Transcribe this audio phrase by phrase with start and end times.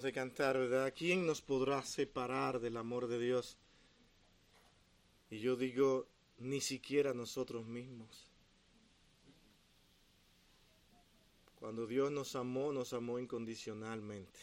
[0.00, 0.92] de cantar, ¿verdad?
[0.96, 3.58] ¿Quién nos podrá separar del amor de Dios?
[5.30, 6.06] Y yo digo,
[6.38, 8.30] ni siquiera nosotros mismos.
[11.58, 14.40] Cuando Dios nos amó, nos amó incondicionalmente.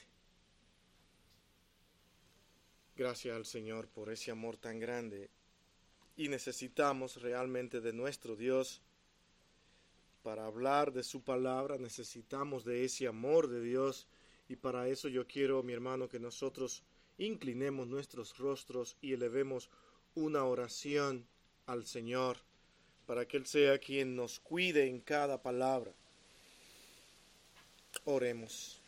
[2.96, 5.30] Gracias al Señor por ese amor tan grande.
[6.16, 8.82] Y necesitamos realmente de nuestro Dios.
[10.22, 14.08] Para hablar de su palabra necesitamos de ese amor de Dios
[14.50, 16.84] y para eso yo quiero, mi hermano, que nosotros
[17.18, 19.70] inclinemos nuestros rostros y elevemos
[20.16, 21.28] una oración
[21.66, 22.38] al Señor,
[23.06, 25.92] para que Él sea quien nos cuide en cada palabra.
[28.06, 28.82] Oremos.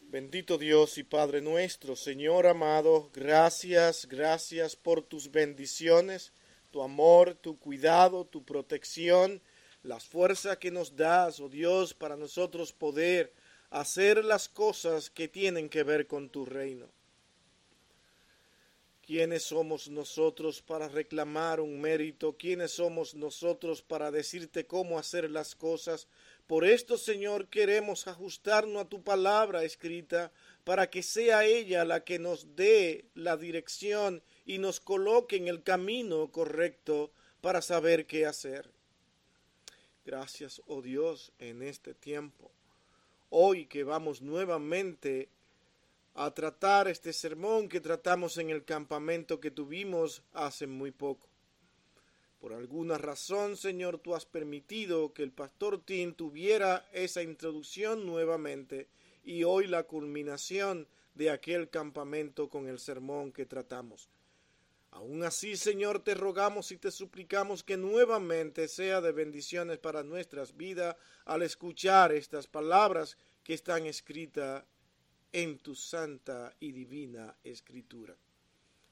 [0.00, 6.32] Bendito Dios y Padre nuestro, Señor amado, gracias, gracias por tus bendiciones,
[6.70, 9.40] tu amor, tu cuidado, tu protección,
[9.82, 13.32] las fuerzas que nos das, oh Dios, para nosotros poder
[13.72, 16.86] hacer las cosas que tienen que ver con tu reino.
[19.00, 22.36] ¿Quiénes somos nosotros para reclamar un mérito?
[22.36, 26.06] ¿Quiénes somos nosotros para decirte cómo hacer las cosas?
[26.46, 30.32] Por esto, Señor, queremos ajustarnos a tu palabra escrita
[30.64, 35.62] para que sea ella la que nos dé la dirección y nos coloque en el
[35.62, 38.70] camino correcto para saber qué hacer.
[40.04, 42.52] Gracias, oh Dios, en este tiempo
[43.34, 45.30] hoy que vamos nuevamente
[46.14, 51.26] a tratar este sermón que tratamos en el campamento que tuvimos hace muy poco.
[52.38, 58.88] Por alguna razón, Señor, tú has permitido que el pastor Tim tuviera esa introducción nuevamente
[59.24, 64.10] y hoy la culminación de aquel campamento con el sermón que tratamos.
[64.92, 70.54] Aún así, Señor, te rogamos y te suplicamos que nuevamente sea de bendiciones para nuestras
[70.56, 74.64] vidas al escuchar estas palabras que están escritas
[75.32, 78.14] en tu santa y divina escritura.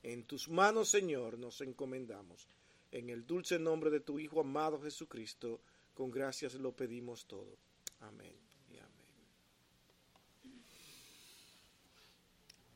[0.02, 2.48] En tus manos, Señor, nos encomendamos.
[2.90, 5.60] En el dulce nombre de tu Hijo amado Jesucristo,
[5.92, 7.58] con gracias lo pedimos todo.
[8.00, 8.34] Amén
[8.70, 8.90] y amén.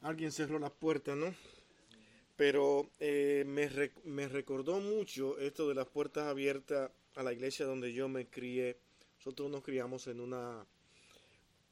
[0.02, 1.34] Alguien cerró la puerta, ¿no?
[2.36, 3.70] Pero eh, me,
[4.04, 8.76] me, recordó mucho esto de las puertas abiertas a la iglesia donde yo me crié.
[9.18, 10.66] Nosotros nos criamos en una,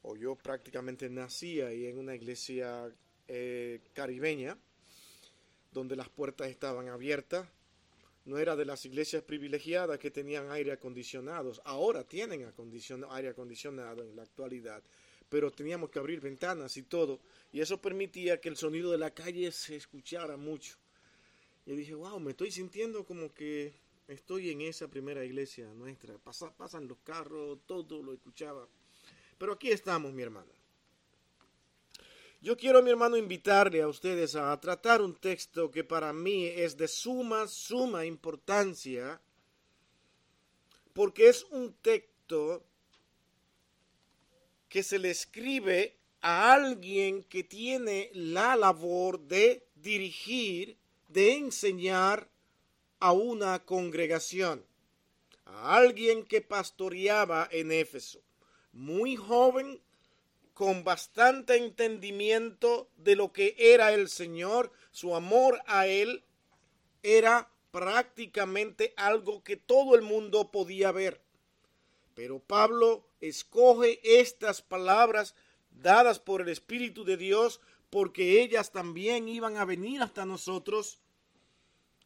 [0.03, 2.89] o yo prácticamente nací ahí en una iglesia
[3.27, 4.57] eh, caribeña,
[5.71, 7.47] donde las puertas estaban abiertas.
[8.25, 11.51] No era de las iglesias privilegiadas que tenían aire acondicionado.
[11.65, 12.49] Ahora tienen
[13.09, 14.81] aire acondicionado en la actualidad
[15.33, 17.19] pero teníamos que abrir ventanas y todo,
[17.51, 20.75] y eso permitía que el sonido de la calle se escuchara mucho.
[21.65, 23.73] Y dije, wow, me estoy sintiendo como que
[24.07, 26.19] estoy en esa primera iglesia nuestra.
[26.19, 28.67] pasan los carros, todo lo escuchaba.
[29.39, 30.51] Pero aquí estamos, mi hermano.
[32.39, 36.77] Yo quiero, mi hermano, invitarle a ustedes a tratar un texto que para mí es
[36.77, 39.19] de suma, suma importancia,
[40.93, 42.63] porque es un texto
[44.73, 50.79] que se le escribe a alguien que tiene la labor de dirigir,
[51.09, 52.27] de enseñar
[52.99, 54.65] a una congregación,
[55.45, 58.23] a alguien que pastoreaba en Éfeso,
[58.71, 59.79] muy joven,
[60.55, 66.23] con bastante entendimiento de lo que era el Señor, su amor a Él
[67.03, 71.21] era prácticamente algo que todo el mundo podía ver.
[72.15, 75.35] Pero Pablo escoge estas palabras
[75.71, 80.99] dadas por el Espíritu de Dios porque ellas también iban a venir hasta nosotros.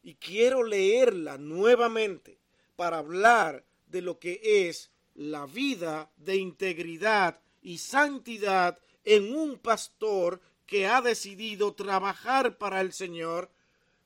[0.02, 2.38] Y quiero leerla nuevamente
[2.76, 10.40] para hablar de lo que es la vida de integridad y santidad en un pastor
[10.66, 13.50] que ha decidido trabajar para el Señor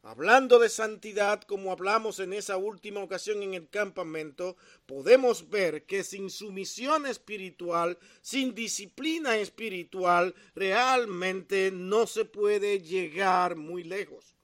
[0.04, 6.02] Hablando de santidad, como hablamos en esa última ocasión en el campamento, podemos ver que
[6.02, 14.34] sin sumisión espiritual, sin disciplina espiritual, realmente no se puede llegar muy lejos.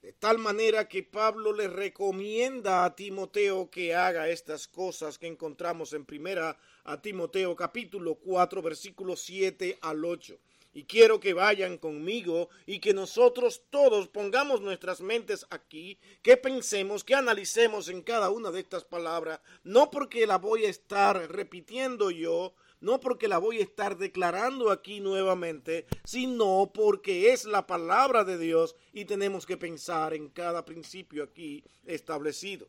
[0.00, 5.92] De tal manera que Pablo le recomienda a Timoteo que haga estas cosas que encontramos
[5.92, 10.38] en primera a Timoteo capítulo 4 versículos 7 al 8
[10.74, 17.04] y quiero que vayan conmigo y que nosotros todos pongamos nuestras mentes aquí, que pensemos,
[17.04, 22.10] que analicemos en cada una de estas palabras, no porque la voy a estar repitiendo
[22.10, 28.24] yo, no porque la voy a estar declarando aquí nuevamente, sino porque es la palabra
[28.24, 32.66] de Dios y tenemos que pensar en cada principio aquí establecido.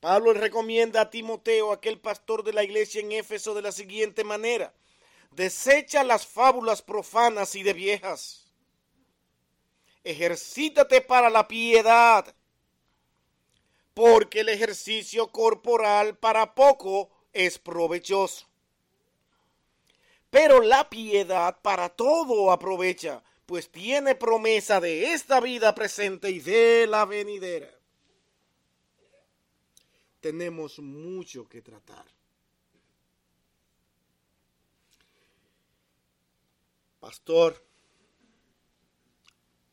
[0.00, 4.74] Pablo recomienda a Timoteo, aquel pastor de la iglesia en Éfeso, de la siguiente manera
[5.34, 8.52] Desecha las fábulas profanas y de viejas.
[10.04, 12.34] Ejercítate para la piedad,
[13.94, 18.46] porque el ejercicio corporal para poco es provechoso.
[20.30, 26.86] Pero la piedad para todo aprovecha, pues tiene promesa de esta vida presente y de
[26.86, 27.70] la venidera.
[30.20, 32.06] Tenemos mucho que tratar.
[37.02, 37.60] Pastor,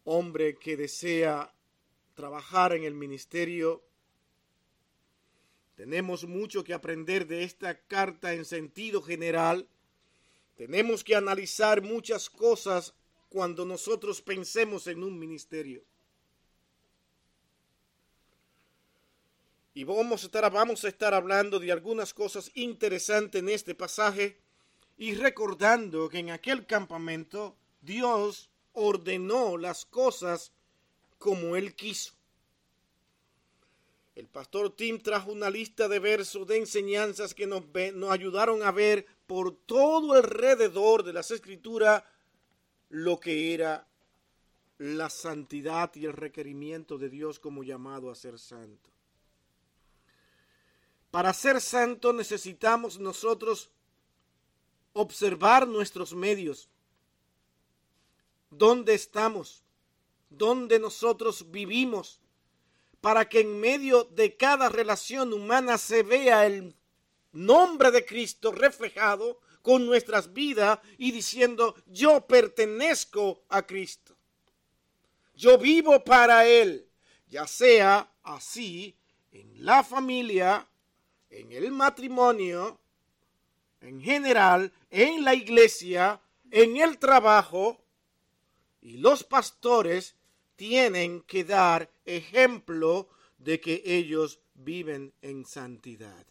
[0.03, 1.53] hombre que desea
[2.15, 3.83] trabajar en el ministerio,
[5.75, 9.67] tenemos mucho que aprender de esta carta en sentido general.
[10.57, 12.95] Tenemos que analizar muchas cosas
[13.29, 15.83] cuando nosotros pensemos en un ministerio.
[19.75, 24.48] Y vamos a, estar, vamos a estar hablando de algunas cosas interesantes en este pasaje
[24.99, 30.51] y recordando que en aquel campamento Dios ordenó las cosas
[31.17, 32.13] como Él quiso.
[34.13, 37.63] El pastor Tim trajo una lista de versos de enseñanzas que nos,
[37.93, 42.03] nos ayudaron a ver por todo alrededor de las escrituras
[42.89, 43.87] lo que era
[44.79, 48.89] la santidad y el requerimiento de Dios como llamado a ser santo.
[51.09, 53.71] Para ser santo necesitamos nosotros
[54.93, 56.69] observar nuestros medios,
[58.49, 59.63] dónde estamos,
[60.29, 62.19] dónde nosotros vivimos,
[63.01, 66.75] para que en medio de cada relación humana se vea el
[67.31, 74.15] nombre de Cristo reflejado con nuestras vidas y diciendo, yo pertenezco a Cristo.
[75.35, 76.89] Yo vivo para Él,
[77.27, 78.97] ya sea así
[79.31, 80.67] en la familia,
[81.29, 82.79] en el matrimonio,
[83.81, 86.21] en general, en la iglesia,
[86.51, 87.81] en el trabajo,
[88.81, 90.15] y los pastores
[90.55, 96.25] tienen que dar ejemplo de que ellos viven en santidad.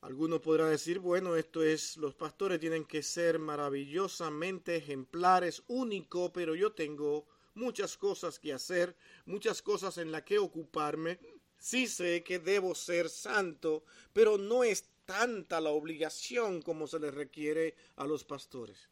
[0.00, 6.54] Alguno podrá decir, bueno, esto es, los pastores tienen que ser maravillosamente ejemplares, único, pero
[6.54, 8.96] yo tengo muchas cosas que hacer,
[9.26, 11.18] muchas cosas en las que ocuparme.
[11.58, 17.10] Sí sé que debo ser santo, pero no es tanta la obligación como se le
[17.10, 18.88] requiere a los pastores.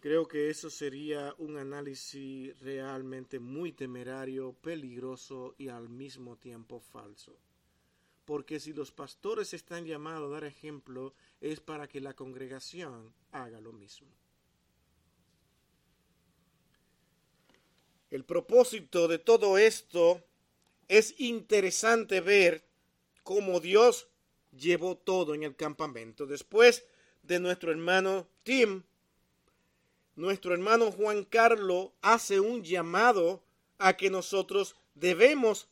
[0.00, 7.36] Creo que eso sería un análisis realmente muy temerario, peligroso y al mismo tiempo falso.
[8.24, 13.60] Porque si los pastores están llamados a dar ejemplo, es para que la congregación haga
[13.60, 14.08] lo mismo.
[18.10, 20.22] El propósito de todo esto
[20.88, 22.64] es interesante ver
[23.22, 24.08] cómo Dios
[24.52, 26.26] llevó todo en el campamento.
[26.26, 26.84] Después
[27.22, 28.82] de nuestro hermano Tim
[30.18, 33.40] nuestro hermano Juan Carlos hace un llamado
[33.78, 35.68] a que nosotros debemos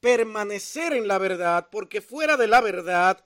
[0.00, 3.22] permanecer en la verdad, porque fuera de la verdad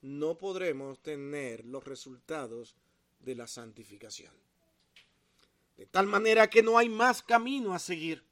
[0.00, 2.76] no podremos tener los resultados
[3.18, 4.32] de la santificación.
[5.76, 8.22] De tal manera que no hay más camino a seguir.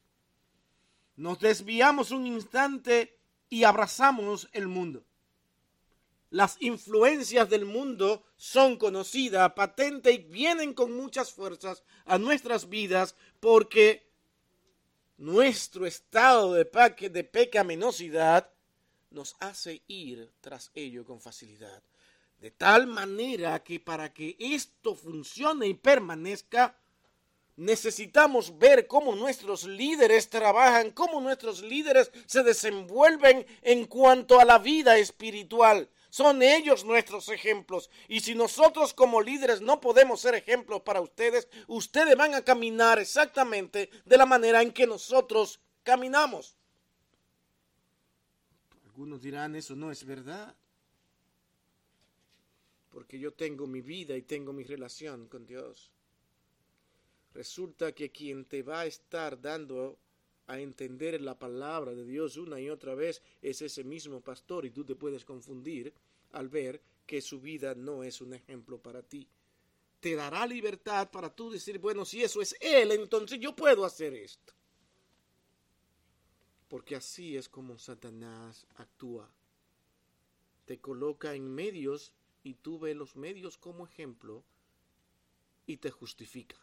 [1.19, 3.19] Nos desviamos un instante
[3.51, 5.05] y abrazamos el mundo.
[6.31, 13.17] Las influencias del mundo son conocidas, patentes y vienen con muchas fuerzas a nuestras vidas
[13.41, 14.09] porque
[15.17, 16.65] nuestro estado de,
[17.11, 18.49] de pecaminosidad
[19.11, 21.83] nos hace ir tras ello con facilidad.
[22.39, 26.79] De tal manera que para que esto funcione y permanezca,
[27.59, 34.59] necesitamos ver cómo nuestros líderes trabajan, cómo nuestros líderes se desenvuelven en cuanto a la
[34.59, 35.91] vida espiritual.
[36.09, 37.91] Son ellos nuestros ejemplos.
[38.07, 43.01] Y si nosotros como líderes no podemos ser ejemplos para ustedes, ustedes van a caminar
[43.01, 46.57] exactamente de la manera en que nosotros caminamos.
[48.85, 50.55] Algunos dirán, eso no es verdad.
[52.91, 55.93] Porque yo tengo mi vida y tengo mi relación con Dios.
[57.35, 59.99] Resulta que quien te va a estar dando
[60.49, 64.71] a entender la palabra de Dios una y otra vez es ese mismo pastor y
[64.71, 65.93] tú te puedes confundir
[66.33, 69.29] al ver que su vida no es un ejemplo para ti.
[70.01, 74.15] Te dará libertad para tú decir, bueno, si eso es Él, entonces yo puedo hacer
[74.15, 74.55] esto.
[76.69, 79.31] Porque así es como Satanás actúa.
[80.65, 84.45] Te coloca en medios y tú ves los medios como ejemplo
[85.67, 86.57] y te justifica.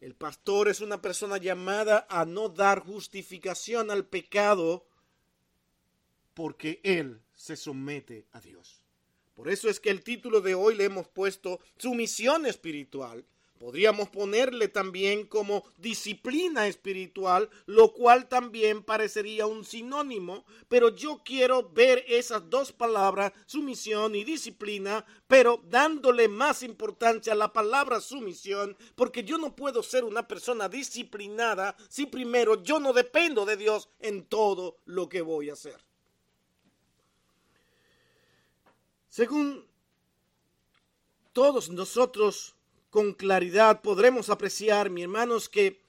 [0.00, 4.86] El pastor es una persona llamada a no dar justificación al pecado,
[6.34, 8.84] porque él se somete a Dios.
[9.34, 13.24] Por eso es que el título de hoy le hemos puesto sumisión espiritual.
[13.58, 21.70] Podríamos ponerle también como disciplina espiritual, lo cual también parecería un sinónimo, pero yo quiero
[21.70, 28.76] ver esas dos palabras, sumisión y disciplina, pero dándole más importancia a la palabra sumisión,
[28.96, 33.88] porque yo no puedo ser una persona disciplinada si primero yo no dependo de Dios
[34.00, 35.80] en todo lo que voy a hacer.
[39.08, 39.64] Según
[41.32, 42.56] todos nosotros
[42.94, 45.82] con claridad podremos apreciar, mi hermanos, que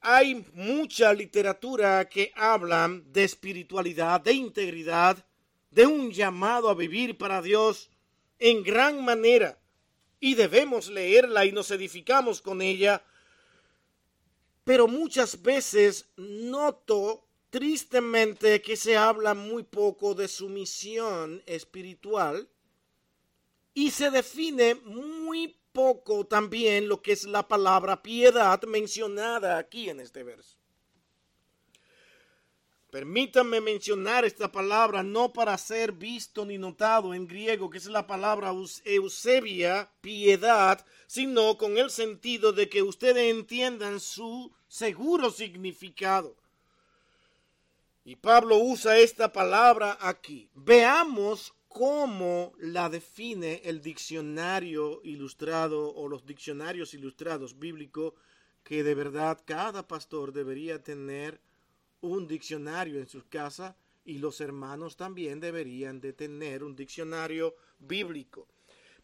[0.00, 5.26] hay mucha literatura que habla de espiritualidad, de integridad,
[5.72, 7.90] de un llamado a vivir para Dios
[8.38, 9.58] en gran manera.
[10.20, 13.02] Y debemos leerla y nos edificamos con ella.
[14.62, 22.48] Pero muchas veces noto tristemente que se habla muy poco de su misión espiritual
[23.74, 30.00] y se define muy poco también lo que es la palabra piedad mencionada aquí en
[30.00, 30.56] este verso.
[32.90, 38.04] Permítanme mencionar esta palabra no para ser visto ni notado en griego, que es la
[38.08, 38.52] palabra
[38.84, 46.34] eusebia, piedad, sino con el sentido de que ustedes entiendan su seguro significado.
[48.04, 50.50] Y Pablo usa esta palabra aquí.
[50.54, 58.12] Veamos cómo la define el diccionario ilustrado o los diccionarios ilustrados bíblicos,
[58.64, 61.40] que de verdad cada pastor debería tener
[62.00, 68.48] un diccionario en su casa y los hermanos también deberían de tener un diccionario bíblico.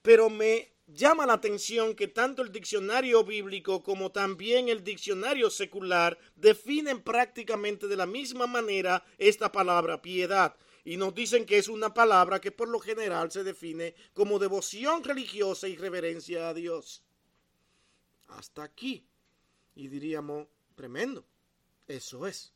[0.02, 6.18] Pero me llama la atención que tanto el diccionario bíblico como también el diccionario secular
[6.34, 10.56] definen prácticamente de la misma manera esta palabra piedad.
[10.86, 15.02] Y nos dicen que es una palabra que por lo general se define como devoción
[15.02, 17.02] religiosa y reverencia a Dios.
[18.28, 19.04] Hasta aquí.
[19.74, 21.26] Y diríamos, tremendo.
[21.88, 22.52] Eso es.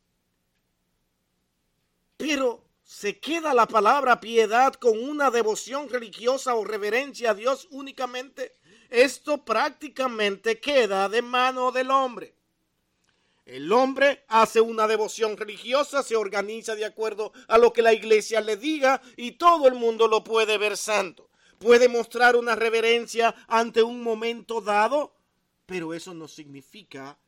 [2.16, 8.52] Pero se queda la palabra piedad con una devoción religiosa o reverencia a Dios únicamente,
[8.90, 12.36] esto prácticamente queda de mano del hombre.
[13.50, 18.40] El hombre hace una devoción religiosa, se organiza de acuerdo a lo que la iglesia
[18.40, 21.30] le diga y todo el mundo lo puede ver santo.
[21.58, 25.16] Puede mostrar una reverencia ante un momento dado,
[25.66, 27.18] pero eso no significa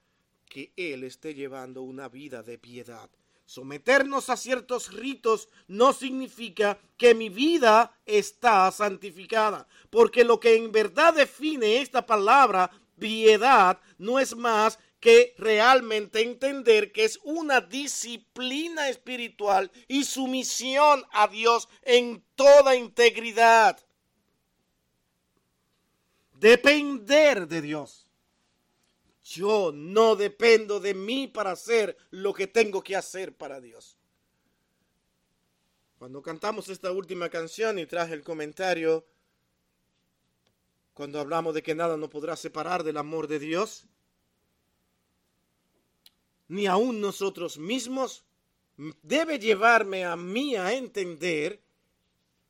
[0.49, 3.11] que él esté llevando una vida de piedad.
[3.45, 10.71] Someternos a ciertos ritos no significa que mi vida está santificada, porque lo que en
[10.71, 18.89] verdad define esta palabra piedad no es más que realmente entender que es una disciplina
[18.89, 23.85] espiritual y sumisión a Dios en toda integridad.
[26.35, 28.07] Depender de Dios.
[29.25, 33.99] Yo no dependo de mí para hacer lo que tengo que hacer para Dios.
[35.99, 39.05] Cuando cantamos esta última canción y traje el comentario,
[40.95, 43.89] cuando hablamos de que nada nos podrá separar del amor de Dios,
[46.53, 48.27] ni aún nosotros mismos,
[49.03, 51.63] debe llevarme a mí a entender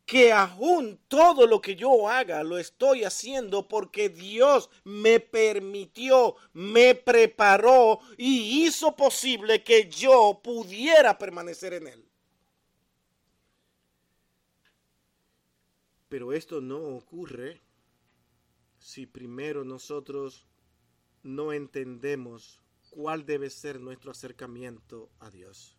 [0.05, 6.97] que aún todo lo que yo haga lo estoy haciendo porque Dios me permitió, me
[6.97, 12.05] preparó y hizo posible que yo pudiera permanecer en Él.
[16.09, 17.61] Pero esto no ocurre
[18.81, 20.45] si primero nosotros
[21.23, 22.62] no entendemos
[22.93, 25.77] cuál debe ser nuestro acercamiento a Dios.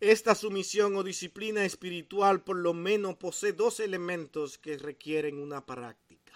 [0.00, 6.32] Esta sumisión o disciplina espiritual por lo menos posee dos elementos que requieren una práctica.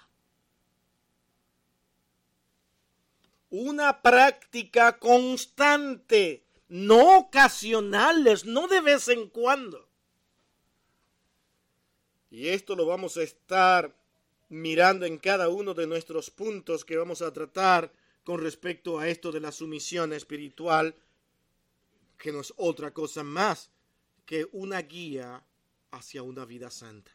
[3.51, 9.89] Una práctica constante, no ocasionales, no de vez en cuando.
[12.31, 13.97] Y esto lo vamos a estar
[14.51, 17.91] mirando en cada uno de nuestros puntos que vamos a tratar
[18.29, 20.95] con respecto a esto de la sumisión espiritual
[22.19, 23.71] que no es otra cosa más
[24.27, 25.43] que una guía
[25.93, 27.11] hacia una vida santa.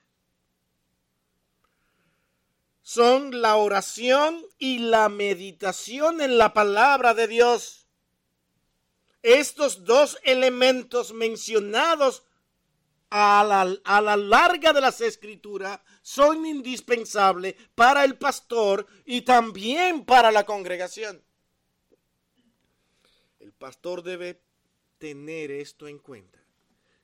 [2.81, 7.85] Son la oración y la meditación en la palabra de Dios.
[9.21, 12.23] Estos dos elementos mencionados
[13.15, 20.03] a la, a la, larga de las escrituras son indispensables para el pastor y también
[20.03, 21.21] para la congregación.
[23.39, 24.41] El pastor debe
[24.97, 26.39] tener esto en cuenta,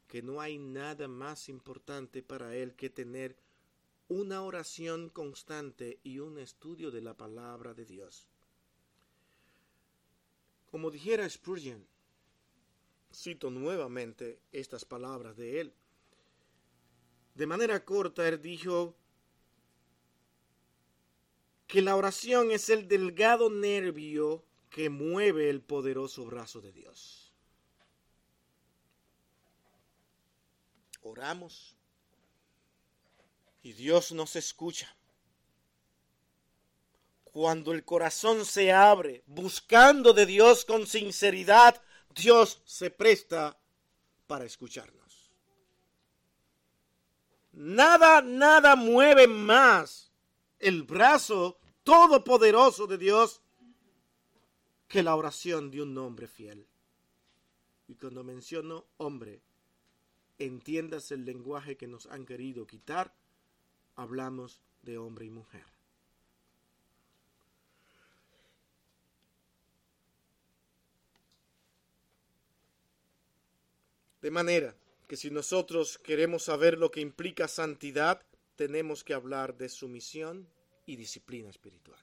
[0.08, 3.38] que no hay nada más importante para él que tener
[4.08, 8.28] una oración constante y un estudio de la palabra de Dios.
[10.72, 11.86] Como dijera Spurgeon,
[13.14, 15.74] cito nuevamente estas palabras de él.
[17.36, 18.96] De manera corta, él dijo
[21.68, 27.32] que la oración es el delgado nervio que mueve el poderoso brazo de Dios.
[31.02, 31.76] Oramos
[33.62, 34.96] y Dios nos escucha.
[37.24, 41.82] Cuando el corazón se abre buscando de Dios con sinceridad,
[42.16, 43.60] Dios se presta
[44.26, 44.99] para escucharnos.
[47.60, 50.14] Nada, nada mueve más
[50.60, 53.42] el brazo todopoderoso de Dios
[54.88, 56.66] que la oración de un hombre fiel.
[57.90, 59.42] Y cuando menciono hombre,
[60.38, 63.14] entiendas el lenguaje que nos han querido quitar,
[63.98, 65.66] hablamos de hombre y mujer.
[74.22, 74.79] De manera
[75.10, 78.22] que si nosotros queremos saber lo que implica santidad,
[78.56, 80.48] tenemos que hablar de sumisión
[80.86, 82.00] y disciplina espiritual.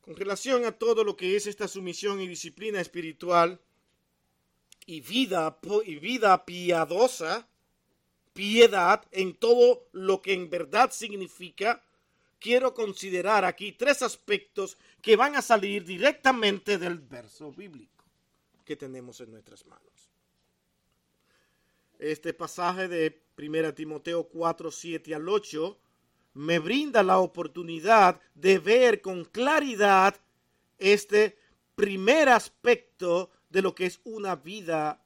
[0.00, 3.60] Con relación a todo lo que es esta sumisión y disciplina espiritual
[4.86, 7.46] y vida, y vida piadosa,
[8.32, 11.84] piedad en todo lo que en verdad significa,
[12.38, 17.91] quiero considerar aquí tres aspectos que van a salir directamente del verso bíblico
[18.64, 20.10] que tenemos en nuestras manos.
[21.98, 25.78] Este pasaje de 1 Timoteo 4, 7 al 8
[26.34, 30.16] me brinda la oportunidad de ver con claridad
[30.78, 31.36] este
[31.74, 35.04] primer aspecto de lo que es una vida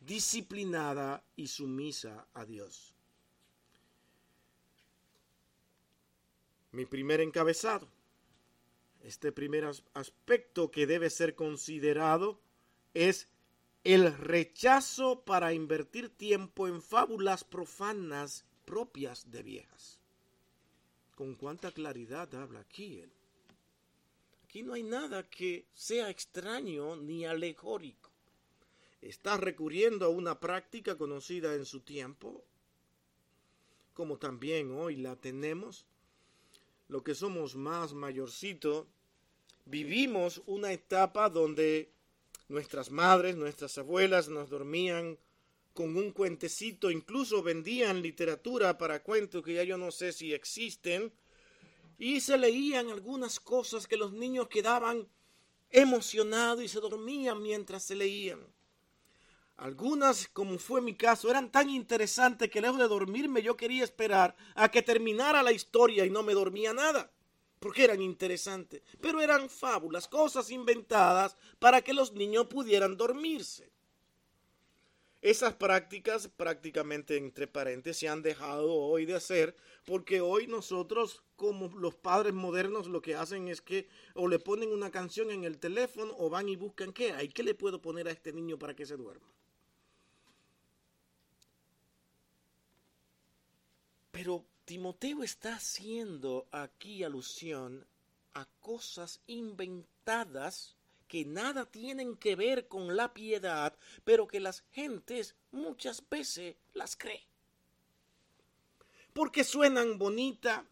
[0.00, 2.94] disciplinada y sumisa a Dios.
[6.72, 7.88] Mi primer encabezado.
[9.02, 12.40] Este primer aspecto que debe ser considerado
[12.94, 13.28] es
[13.82, 19.98] el rechazo para invertir tiempo en fábulas profanas propias de viejas.
[21.14, 23.12] Con cuánta claridad habla aquí él.
[24.44, 28.10] Aquí no hay nada que sea extraño ni alegórico.
[29.02, 32.42] Está recurriendo a una práctica conocida en su tiempo,
[33.92, 35.84] como también hoy la tenemos.
[36.88, 38.86] Lo que somos más mayorcito,
[39.66, 41.93] vivimos una etapa donde
[42.48, 45.18] nuestras madres, nuestras abuelas nos dormían
[45.72, 51.12] con un cuentecito, incluso vendían literatura para cuentos que ya yo no sé si existen,
[51.98, 55.08] y se leían algunas cosas que los niños quedaban
[55.70, 58.40] emocionados y se dormían mientras se leían.
[59.56, 64.36] Algunas, como fue mi caso, eran tan interesantes que lejos de dormirme yo quería esperar
[64.56, 67.12] a que terminara la historia y no me dormía nada,
[67.64, 73.72] porque eran interesantes, pero eran fábulas, cosas inventadas para que los niños pudieran dormirse.
[75.22, 81.68] Esas prácticas prácticamente entre paréntesis se han dejado hoy de hacer porque hoy nosotros como
[81.68, 85.56] los padres modernos lo que hacen es que o le ponen una canción en el
[85.56, 88.76] teléfono o van y buscan qué hay, qué le puedo poner a este niño para
[88.76, 89.26] que se duerma.
[94.10, 97.86] Pero Timoteo está haciendo aquí alusión
[98.32, 100.74] a cosas inventadas
[101.06, 106.96] que nada tienen que ver con la piedad, pero que las gentes muchas veces las
[106.96, 107.22] creen.
[109.12, 110.64] Porque suenan bonita,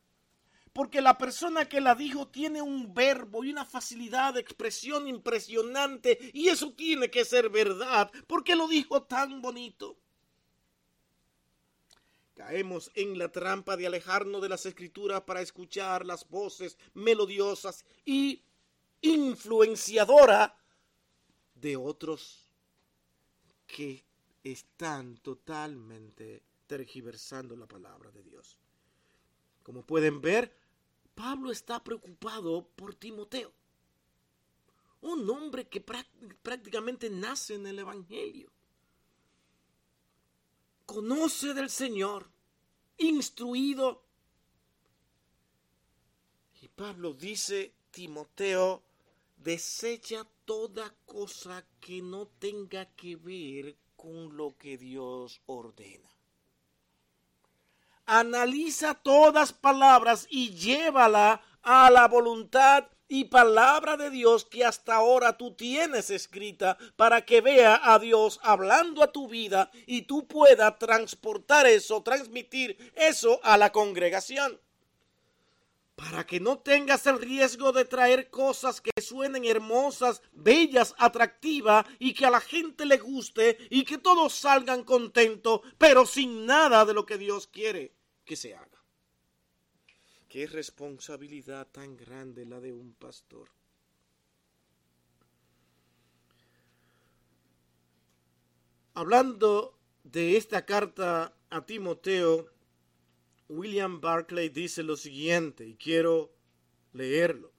[0.73, 6.19] porque la persona que la dijo tiene un verbo y una facilidad de expresión impresionante,
[6.33, 9.99] y eso tiene que ser verdad, porque lo dijo tan bonito.
[12.35, 18.43] Caemos en la trampa de alejarnos de las escrituras para escuchar las voces melodiosas y
[19.03, 20.57] influenciadora
[21.55, 22.49] de otros
[23.67, 24.05] que
[24.45, 28.59] están totalmente tergiversando la palabra de Dios.
[29.63, 30.57] Como pueden ver,
[31.15, 33.53] Pablo está preocupado por Timoteo,
[35.01, 38.52] un hombre que prácticamente nace en el Evangelio.
[40.87, 42.31] Conoce del Señor,
[42.99, 44.05] instruido.
[46.61, 48.83] Y Pablo dice, Timoteo,
[49.37, 56.11] desecha toda cosa que no tenga que ver con lo que Dios ordena.
[58.07, 65.37] Analiza todas palabras y llévala a la voluntad y palabra de Dios que hasta ahora
[65.37, 70.79] tú tienes escrita para que vea a Dios hablando a tu vida y tú puedas
[70.79, 74.59] transportar eso, transmitir eso a la congregación
[75.95, 82.15] para que no tengas el riesgo de traer cosas que suenen hermosas, bellas, atractivas y
[82.15, 86.95] que a la gente le guste y que todos salgan contentos, pero sin nada de
[86.95, 87.95] lo que Dios quiere
[88.25, 88.82] que se haga.
[90.33, 93.51] Qué responsabilidad tan grande la de un pastor.
[98.95, 102.47] Hablando de esta carta a Timoteo,
[103.51, 106.33] William Barclay dice lo siguiente, y quiero
[106.95, 107.53] leerlo.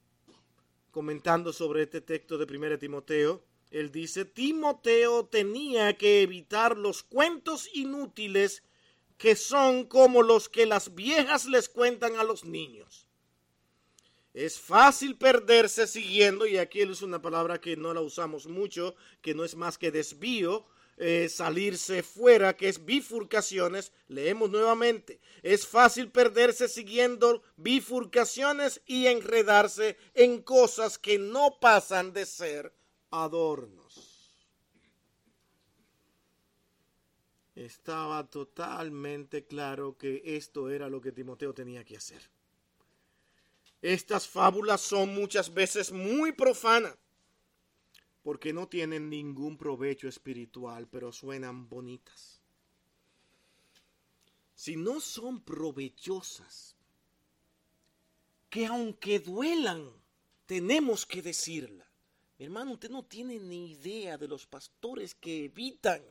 [0.90, 7.70] Comentando sobre este texto de 1 Timoteo, él dice, Timoteo tenía que evitar los cuentos
[7.72, 8.64] inútiles
[9.24, 13.08] que son como los que las viejas les cuentan a los niños.
[14.34, 19.34] Es fácil perderse siguiendo, y aquí es una palabra que no la usamos mucho, que
[19.34, 20.66] no es más que desvío,
[20.98, 23.92] eh, salirse fuera, que es bifurcaciones.
[24.08, 25.20] Leemos nuevamente.
[25.42, 32.74] Es fácil perderse siguiendo bifurcaciones y enredarse en cosas que no pasan de ser
[33.10, 33.83] adornos.
[37.54, 42.28] Estaba totalmente claro que esto era lo que Timoteo tenía que hacer.
[43.80, 46.96] Estas fábulas son muchas veces muy profanas
[48.22, 52.40] porque no tienen ningún provecho espiritual, pero suenan bonitas.
[54.54, 56.74] Si no son provechosas,
[58.48, 59.90] que aunque duelan,
[60.46, 61.86] tenemos que decirla.
[62.38, 66.02] Hermano, usted no tiene ni idea de los pastores que evitan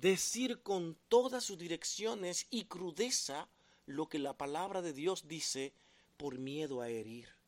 [0.00, 3.48] decir con todas sus direcciones y crudeza
[3.86, 5.72] lo que la palabra de Dios dice
[6.16, 7.40] por miedo a herir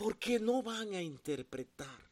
[0.00, 2.09] porque no van a interpretar.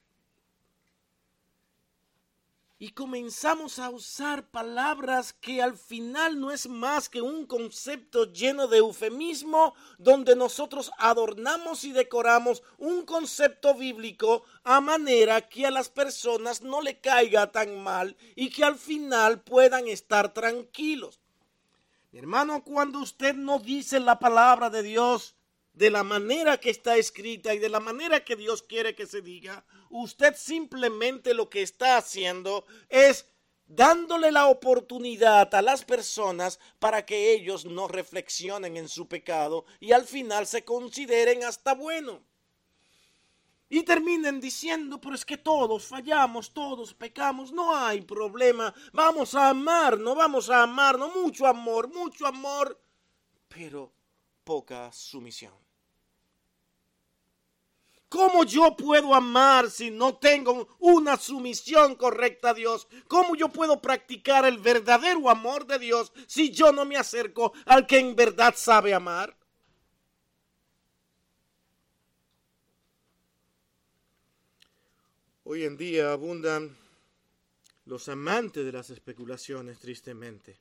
[2.80, 8.68] Y comenzamos a usar palabras que al final no es más que un concepto lleno
[8.68, 15.88] de eufemismo donde nosotros adornamos y decoramos un concepto bíblico a manera que a las
[15.88, 21.18] personas no le caiga tan mal y que al final puedan estar tranquilos.
[22.12, 25.34] Mi hermano, cuando usted no dice la palabra de Dios,
[25.78, 29.22] de la manera que está escrita y de la manera que Dios quiere que se
[29.22, 33.26] diga, usted simplemente lo que está haciendo es
[33.64, 39.92] dándole la oportunidad a las personas para que ellos no reflexionen en su pecado y
[39.92, 42.24] al final se consideren hasta bueno.
[43.68, 49.50] Y terminen diciendo, pero es que todos fallamos, todos pecamos, no hay problema, vamos a
[49.50, 52.82] amar, no vamos a amarnos, mucho amor, mucho amor,
[53.46, 53.92] pero
[54.42, 55.67] poca sumisión.
[58.08, 62.88] ¿Cómo yo puedo amar si no tengo una sumisión correcta a Dios?
[63.06, 67.86] ¿Cómo yo puedo practicar el verdadero amor de Dios si yo no me acerco al
[67.86, 69.36] que en verdad sabe amar?
[75.44, 76.76] Hoy en día abundan
[77.84, 80.58] los amantes de las especulaciones, tristemente.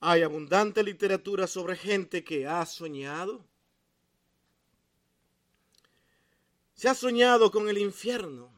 [0.00, 3.44] Hay abundante literatura sobre gente que ha soñado
[6.78, 8.56] Se ha soñado con el infierno.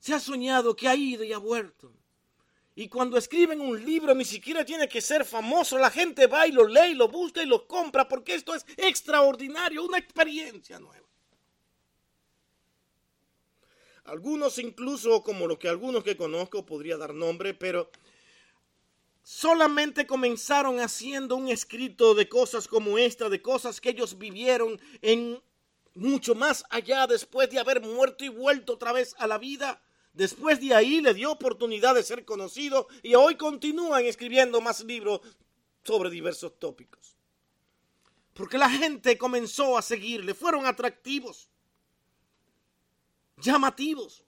[0.00, 1.92] Se ha soñado que ha ido y ha vuelto.
[2.74, 5.78] Y cuando escriben un libro ni siquiera tiene que ser famoso.
[5.78, 9.84] La gente va y lo lee, lo busca y lo compra porque esto es extraordinario,
[9.84, 11.06] una experiencia nueva.
[14.06, 17.92] Algunos incluso, como lo que algunos que conozco, podría dar nombre, pero
[19.22, 25.40] solamente comenzaron haciendo un escrito de cosas como esta, de cosas que ellos vivieron en
[25.94, 29.82] mucho más allá después de haber muerto y vuelto otra vez a la vida.
[30.12, 35.20] Después de ahí le dio oportunidad de ser conocido y hoy continúan escribiendo más libros
[35.84, 37.16] sobre diversos tópicos.
[38.34, 41.48] Porque la gente comenzó a seguirle, fueron atractivos,
[43.36, 44.24] llamativos.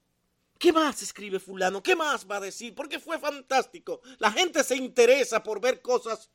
[0.58, 1.82] ¿Qué más escribe fulano?
[1.82, 2.74] ¿Qué más va a decir?
[2.74, 4.00] Porque fue fantástico.
[4.18, 6.30] La gente se interesa por ver cosas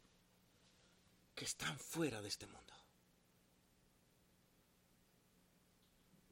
[1.33, 2.73] que están fuera de este mundo.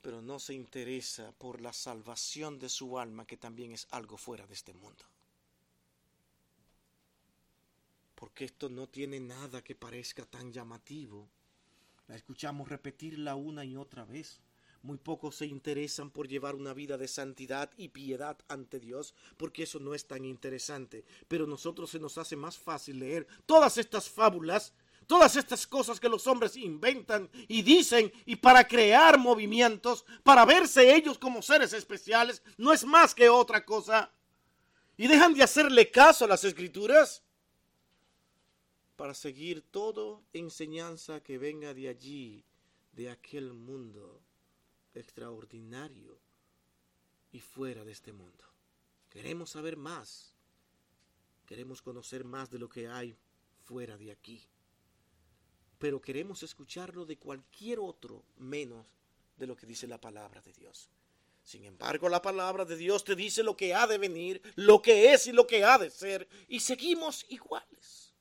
[0.06, 4.46] Pero no se interesa por la salvación de su alma, que también es algo fuera
[4.46, 5.04] de este mundo.
[8.14, 11.28] Porque esto no tiene nada que parezca tan llamativo.
[12.08, 14.42] La escuchamos repetirla una y otra vez.
[14.84, 19.64] Muy pocos se interesan por llevar una vida de santidad y piedad ante Dios, porque
[19.64, 21.04] eso no es tan interesante.
[21.28, 24.72] Pero a nosotros se nos hace más fácil leer todas estas fábulas
[25.08, 30.96] Todas estas cosas que los hombres inventan y dicen y para crear movimientos, para verse
[30.96, 34.12] ellos como seres especiales, no es más que otra cosa.
[34.98, 37.22] Y dejan de hacerle caso a las escrituras
[38.96, 42.44] para seguir toda enseñanza que venga de allí,
[42.94, 44.22] de aquel mundo
[44.94, 46.18] extraordinario
[47.32, 48.46] y fuera de este mundo.
[49.10, 50.34] Queremos saber más.
[51.46, 53.18] Queremos conocer más de lo que hay
[53.66, 54.42] fuera de aquí.
[55.86, 58.88] Pero queremos escucharlo de cualquier otro menos
[59.38, 60.90] de lo que dice la palabra de Dios.
[61.44, 65.14] Sin embargo, la palabra de Dios te dice lo que ha de venir, lo que
[65.14, 68.16] es y lo que ha de ser, y seguimos iguales.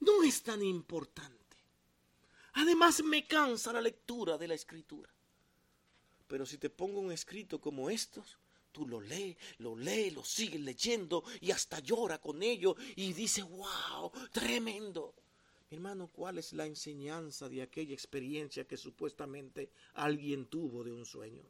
[0.00, 1.56] No es tan importante.
[2.52, 5.10] Además, me cansa la lectura de la escritura.
[6.28, 8.38] Pero si te pongo un escrito como estos,
[8.76, 13.40] tú lo lees, lo lees, lo sigues leyendo y hasta llora con ello y dice,
[13.42, 15.14] wow, tremendo.
[15.70, 21.06] Mi hermano, ¿cuál es la enseñanza de aquella experiencia que supuestamente alguien tuvo de un
[21.06, 21.42] sueño?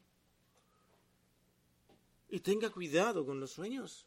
[2.28, 4.06] Y tenga cuidado con los sueños.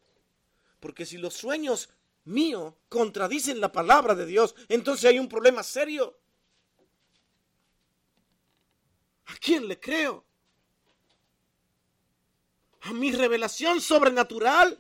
[0.80, 1.90] Porque si los sueños
[2.24, 6.18] míos contradicen la palabra de Dios, entonces hay un problema serio.
[9.26, 10.29] ¿A quién le creo?
[12.82, 14.78] A mi revelación sobrenatural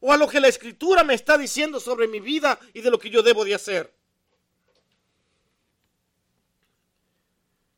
[0.00, 2.98] o a lo que la escritura me está diciendo sobre mi vida y de lo
[2.98, 3.92] que yo debo de hacer.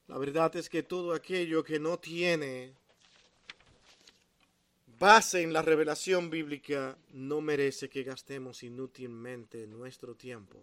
[0.09, 2.75] La verdad es que todo aquello que no tiene
[4.99, 10.63] base en la revelación bíblica no merece que gastemos inútilmente nuestro tiempo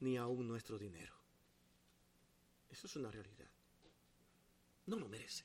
[0.00, 1.14] ni aún nuestro dinero.
[2.70, 3.48] Eso es una realidad.
[4.86, 5.44] No lo merece.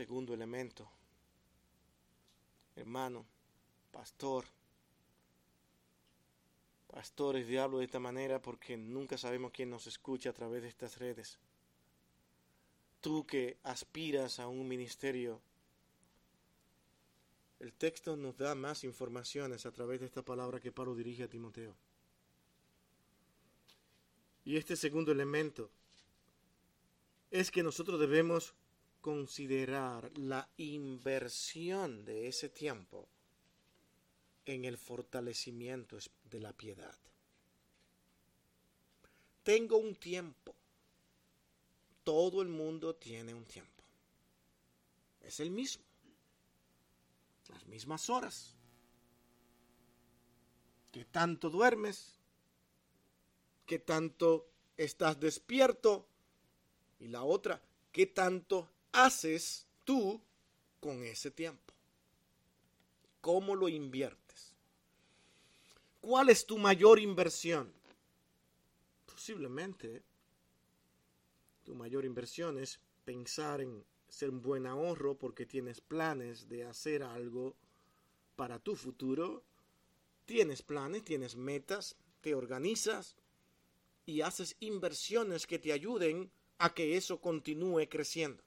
[0.00, 0.90] Segundo elemento,
[2.74, 3.26] hermano,
[3.92, 4.46] pastor,
[6.86, 10.96] pastores, diablo de esta manera porque nunca sabemos quién nos escucha a través de estas
[10.96, 11.38] redes.
[13.02, 15.42] Tú que aspiras a un ministerio,
[17.58, 21.28] el texto nos da más informaciones a través de esta palabra que Pablo dirige a
[21.28, 21.76] Timoteo.
[24.46, 25.68] Y este segundo elemento
[27.30, 28.54] es que nosotros debemos
[29.00, 33.08] considerar la inversión de ese tiempo
[34.44, 36.96] en el fortalecimiento de la piedad.
[39.42, 40.54] Tengo un tiempo.
[42.04, 43.84] Todo el mundo tiene un tiempo.
[45.20, 45.84] Es el mismo.
[47.48, 48.54] Las mismas horas.
[50.92, 52.14] ¿Qué tanto duermes?
[53.66, 56.06] ¿Qué tanto estás despierto?
[56.98, 60.20] Y la otra, ¿qué tanto haces tú
[60.80, 61.74] con ese tiempo?
[63.20, 64.54] ¿Cómo lo inviertes?
[66.00, 67.72] ¿Cuál es tu mayor inversión?
[69.06, 70.02] Posiblemente
[71.64, 77.02] tu mayor inversión es pensar en ser un buen ahorro porque tienes planes de hacer
[77.02, 77.54] algo
[78.36, 79.44] para tu futuro.
[80.24, 83.14] Tienes planes, tienes metas, te organizas
[84.06, 88.42] y haces inversiones que te ayuden a que eso continúe creciendo.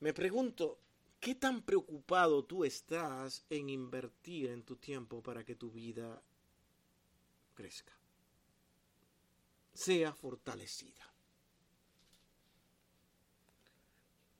[0.00, 0.78] Me pregunto,
[1.18, 6.22] ¿qué tan preocupado tú estás en invertir en tu tiempo para que tu vida
[7.54, 7.92] crezca?
[9.74, 11.12] Sea fortalecida.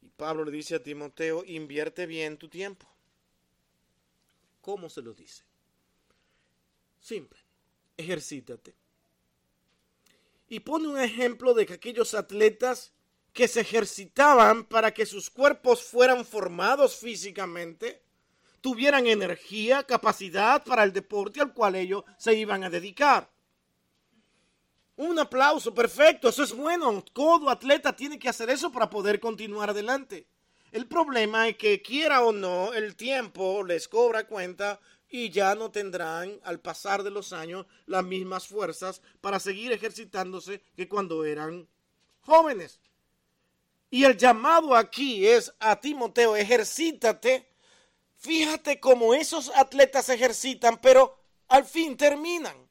[0.03, 2.89] Y Pablo le dice a Timoteo, invierte bien tu tiempo.
[4.61, 5.45] ¿Cómo se lo dice?
[7.01, 7.39] Simple,
[7.97, 8.75] ejercítate.
[10.49, 12.93] Y pone un ejemplo de que aquellos atletas
[13.33, 18.03] que se ejercitaban para que sus cuerpos fueran formados físicamente,
[18.61, 23.31] tuvieran energía, capacidad para el deporte al cual ellos se iban a dedicar.
[24.97, 27.05] Un aplauso, perfecto, eso es bueno.
[27.13, 30.27] Todo atleta tiene que hacer eso para poder continuar adelante.
[30.73, 35.71] El problema es que quiera o no, el tiempo les cobra cuenta y ya no
[35.71, 41.69] tendrán al pasar de los años las mismas fuerzas para seguir ejercitándose que cuando eran
[42.21, 42.81] jóvenes.
[43.91, 47.49] Y el llamado aquí es a Timoteo, ejercítate.
[48.17, 52.69] Fíjate cómo esos atletas ejercitan, pero al fin terminan.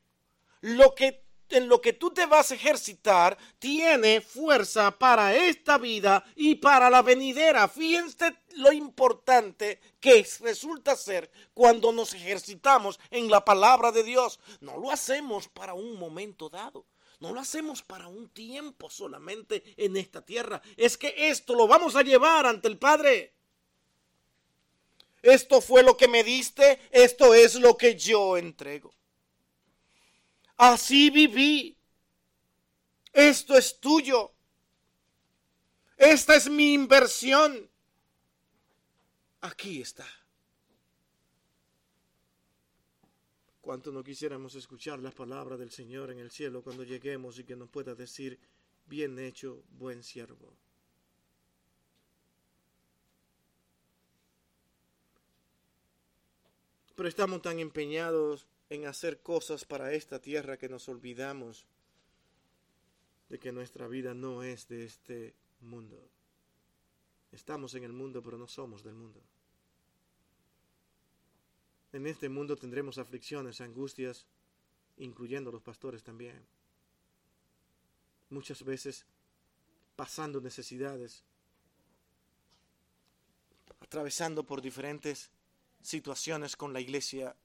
[0.62, 6.24] Lo que en lo que tú te vas a ejercitar tiene fuerza para esta vida
[6.36, 7.68] y para la venidera.
[7.68, 14.40] Fíjense lo importante que resulta ser cuando nos ejercitamos en la palabra de Dios.
[14.60, 16.86] No lo hacemos para un momento dado.
[17.20, 20.62] No lo hacemos para un tiempo solamente en esta tierra.
[20.76, 23.34] Es que esto lo vamos a llevar ante el Padre.
[25.24, 28.94] Esto fue lo que me diste, esto es lo que yo entrego.
[30.58, 31.76] Así viví.
[33.14, 34.34] Esto es tuyo.
[35.98, 37.70] Esta es mi inversión.
[39.42, 40.08] Aquí está.
[43.68, 47.58] ¿Cuánto no quisiéramos escuchar las palabras del Señor en el cielo cuando lleguemos y que
[47.58, 48.40] nos pueda decir,
[48.86, 50.54] bien hecho, buen siervo?
[56.96, 61.66] Pero estamos tan empeñados en hacer cosas para esta tierra que nos olvidamos
[63.28, 66.10] de que nuestra vida no es de este mundo.
[67.34, 69.22] Estamos en el mundo, pero no somos del mundo.
[71.94, 74.26] En este mundo tendremos aflicciones, angustias,
[74.98, 76.46] incluyendo los pastores también.
[78.30, 79.06] Muchas veces
[79.96, 81.24] pasando necesidades,
[83.80, 85.30] atravesando por diferentes
[85.82, 87.36] situaciones con la iglesia,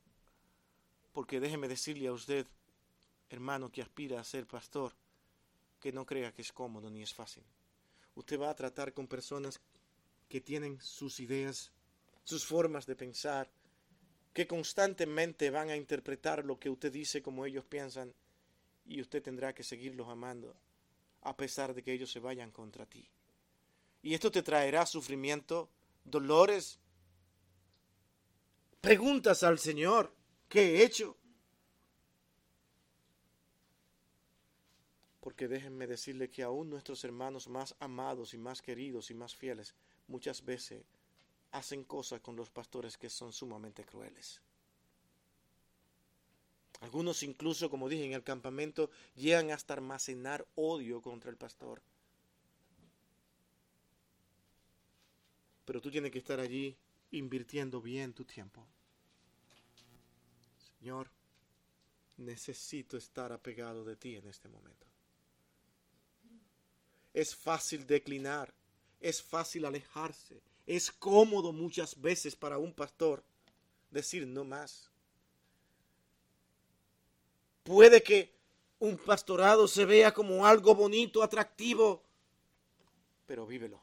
[1.12, 2.46] porque déjeme decirle a usted,
[3.30, 4.92] hermano que aspira a ser pastor,
[5.80, 7.44] que no crea que es cómodo ni es fácil.
[8.14, 9.60] Usted va a tratar con personas
[10.28, 11.70] que tienen sus ideas,
[12.24, 13.50] sus formas de pensar,
[14.32, 18.14] que constantemente van a interpretar lo que usted dice como ellos piensan,
[18.84, 20.56] y usted tendrá que seguirlos amando,
[21.22, 23.08] a pesar de que ellos se vayan contra ti.
[24.02, 25.68] Y esto te traerá sufrimiento,
[26.04, 26.80] dolores,
[28.80, 30.12] preguntas al Señor,
[30.48, 31.16] ¿qué he hecho?
[35.20, 39.76] Porque déjenme decirle que aún nuestros hermanos más amados y más queridos y más fieles
[40.08, 40.84] muchas veces
[41.52, 44.40] hacen cosas con los pastores que son sumamente crueles.
[46.80, 51.80] Algunos incluso, como dije en el campamento, llegan hasta almacenar odio contra el pastor.
[55.64, 56.76] Pero tú tienes que estar allí
[57.12, 58.66] invirtiendo bien tu tiempo.
[60.78, 61.08] Señor,
[62.16, 64.86] necesito estar apegado de ti en este momento.
[67.14, 68.52] Es fácil declinar,
[68.98, 73.22] es fácil alejarse, es cómodo muchas veces para un pastor
[73.90, 74.90] decir no más.
[77.64, 78.32] Puede que
[78.78, 82.02] un pastorado se vea como algo bonito, atractivo,
[83.26, 83.80] pero vívelo.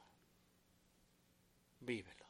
[1.79, 2.25] Vívelo.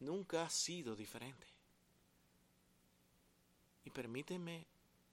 [0.00, 1.46] Nunca ha sido diferente.
[3.84, 4.66] Y permíteme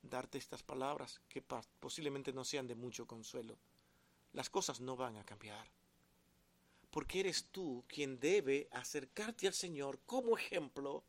[0.03, 1.43] darte estas palabras que
[1.79, 3.57] posiblemente no sean de mucho consuelo.
[4.33, 5.67] Las cosas no van a cambiar.
[6.91, 11.03] Porque eres tú quien debe acercarte al Señor como ejemplo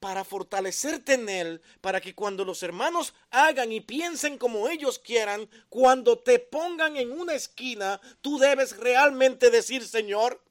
[0.00, 5.48] para fortalecerte en Él, para que cuando los hermanos hagan y piensen como ellos quieran,
[5.68, 10.42] cuando te pongan en una esquina, tú debes realmente decir, Señor,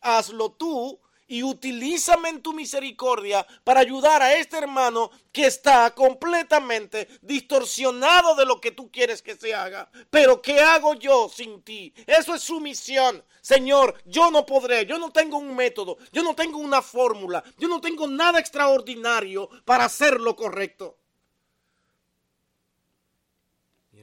[0.00, 7.08] hazlo tú y utilízame en tu misericordia para ayudar a este hermano que está completamente
[7.22, 9.90] distorsionado de lo que tú quieres que se haga.
[10.10, 11.92] Pero ¿qué hago yo sin ti?
[12.06, 13.24] Eso es su misión.
[13.40, 17.68] Señor, yo no podré, yo no tengo un método, yo no tengo una fórmula, yo
[17.68, 20.98] no tengo nada extraordinario para hacer lo correcto.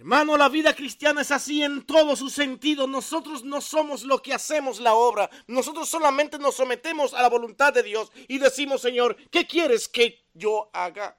[0.04, 2.88] Hermano, la vida cristiana es así en todo su sentido.
[2.88, 5.30] Nosotros no somos lo que hacemos la obra.
[5.48, 10.26] Nosotros solamente nos sometemos a la voluntad de Dios y decimos, Señor, ¿qué quieres que
[10.34, 11.18] yo haga?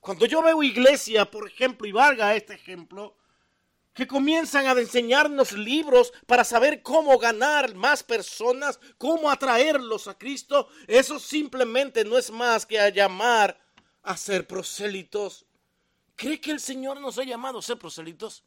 [0.00, 3.18] Cuando yo veo iglesia, por ejemplo, y valga este ejemplo,
[3.92, 10.68] que comienzan a enseñarnos libros para saber cómo ganar más personas, cómo atraerlos a Cristo,
[10.86, 13.60] eso simplemente no es más que a llamar
[14.02, 15.45] a ser prosélitos
[16.16, 18.42] ¿Cree que el Señor nos ha llamado a ser proselitos?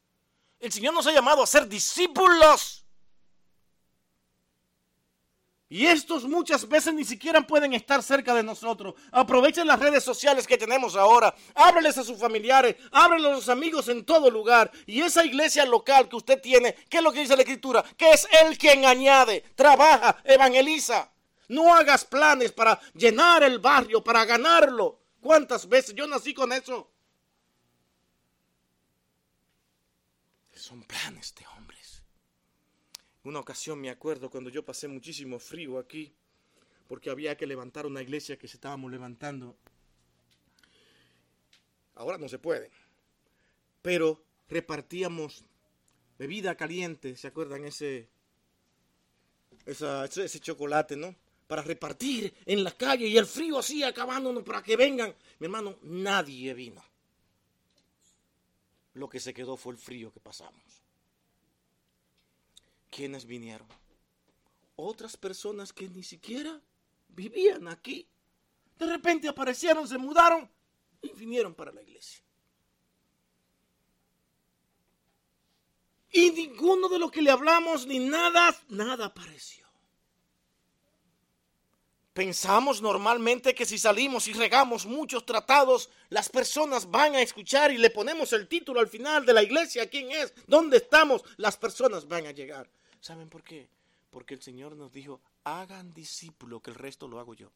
[0.60, 2.84] El Señor nos ha llamado a ser discípulos.
[5.72, 8.96] Y estos muchas veces ni siquiera pueden estar cerca de nosotros.
[9.12, 11.34] Aprovechen las redes sociales que tenemos ahora.
[11.54, 14.72] Ábreles a sus familiares, ábreles a los amigos en todo lugar.
[14.88, 17.84] Y esa iglesia local que usted tiene, ¿qué es lo que dice la Escritura?
[17.96, 21.12] Que es Él quien añade, trabaja, evangeliza.
[21.50, 25.00] No hagas planes para llenar el barrio, para ganarlo.
[25.22, 26.90] ¿Cuántas veces yo nací con eso?
[30.70, 32.04] Son planes de hombres.
[33.24, 36.14] Una ocasión me acuerdo cuando yo pasé muchísimo frío aquí,
[36.88, 39.58] porque había que levantar una iglesia que se estábamos levantando.
[41.96, 42.70] Ahora no se puede.
[43.82, 45.44] Pero repartíamos
[46.20, 48.08] bebida caliente, ¿se acuerdan ese,
[49.66, 51.16] ese chocolate, no?
[51.48, 55.16] Para repartir en la calle y el frío así acabándonos para que vengan.
[55.40, 56.89] Mi hermano, nadie vino
[59.00, 60.84] lo que se quedó fue el frío que pasamos.
[62.90, 63.68] ¿Quiénes vinieron?
[64.80, 66.62] otras personas que ni siquiera
[67.10, 68.08] vivían aquí.
[68.78, 70.50] De repente aparecieron, se mudaron
[71.02, 72.24] y vinieron para la iglesia.
[76.12, 79.69] Y ninguno de lo que le hablamos ni nada, nada apareció.
[82.20, 87.78] Pensamos normalmente que si salimos y regamos muchos tratados, las personas van a escuchar y
[87.78, 92.10] le ponemos el título al final de la iglesia, quién es, dónde estamos, las personas
[92.10, 92.70] van a llegar.
[93.00, 93.70] ¿Saben por qué?
[94.12, 97.54] Porque el Señor nos dijo, hagan discípulo, que el resto lo hago yo.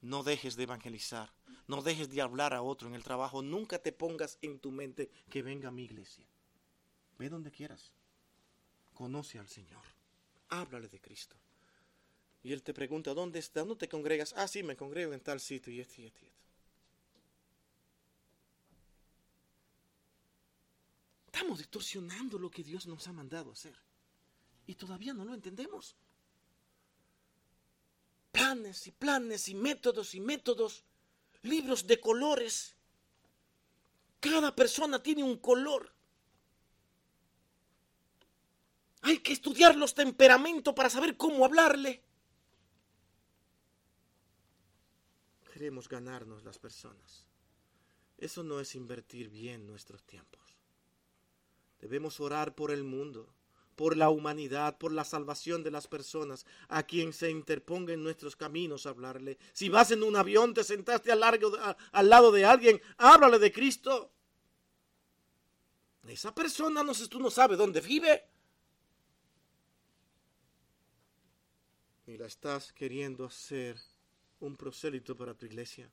[0.00, 1.30] No dejes de evangelizar,
[1.66, 5.10] no dejes de hablar a otro en el trabajo, nunca te pongas en tu mente
[5.28, 6.24] que venga a mi iglesia.
[7.18, 7.92] Ve donde quieras,
[8.94, 9.82] conoce al Señor,
[10.48, 11.36] háblale de Cristo.
[12.46, 13.62] Y Él te pregunta, ¿dónde está?
[13.62, 14.32] ¿Dónde te congregas?
[14.36, 16.22] Ah, sí, me congrego en tal sitio y este y este.
[16.22, 16.46] Y este.
[21.26, 23.74] Estamos distorsionando lo que Dios nos ha mandado hacer.
[24.64, 25.96] Y todavía no lo entendemos.
[28.30, 30.84] Planes y planes y métodos y métodos.
[31.42, 32.76] Libros de colores.
[34.20, 35.92] Cada persona tiene un color.
[39.02, 42.05] Hay que estudiar los temperamentos para saber cómo hablarle.
[45.56, 47.24] Queremos ganarnos las personas.
[48.18, 50.42] Eso no es invertir bien nuestros tiempos.
[51.80, 53.32] Debemos orar por el mundo,
[53.74, 58.36] por la humanidad, por la salvación de las personas, a quien se interponga en nuestros
[58.36, 59.38] caminos hablarle.
[59.54, 61.50] Si vas en un avión, te sentaste al, largo,
[61.90, 64.12] al lado de alguien, háblale de Cristo.
[66.06, 68.28] Esa persona, no sé, tú no sabes dónde vive.
[72.06, 73.78] Y la estás queriendo hacer
[74.40, 75.90] un prosélito para tu iglesia.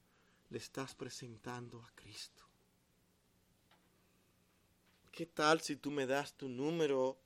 [0.50, 2.44] Le estás presentando a Cristo.
[5.12, 7.18] ¿Qué tal si tú me das tu número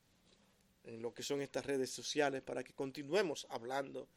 [0.84, 4.08] en lo que son estas redes sociales para que continuemos hablando?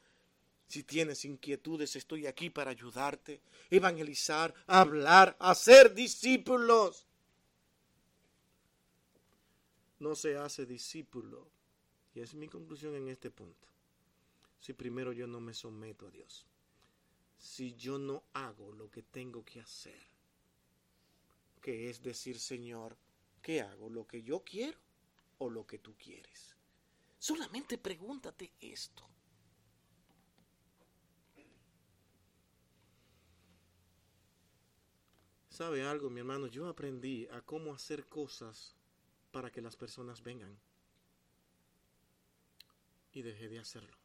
[0.67, 3.41] Si tienes inquietudes, estoy aquí para ayudarte,
[3.71, 7.07] evangelizar, hablar, hacer discípulos.
[9.99, 11.49] No se hace discípulo.
[12.15, 13.69] Y es mi conclusión en este punto.
[14.61, 16.50] Si primero yo no me someto a Dios.
[17.41, 20.01] Si yo no hago lo que tengo que hacer.
[21.61, 22.97] Que es decir, Señor,
[23.43, 23.89] ¿Qué hago?
[23.89, 24.79] ¿Lo que yo quiero
[25.39, 26.55] o lo que tú quieres?
[27.19, 29.07] Solamente pregúntate esto.
[35.49, 36.47] ¿Sabe algo, mi hermano?
[36.47, 38.75] Yo aprendí a cómo hacer cosas
[39.31, 40.59] para que las personas vengan.
[43.13, 44.00] Y dejé de hacerlo.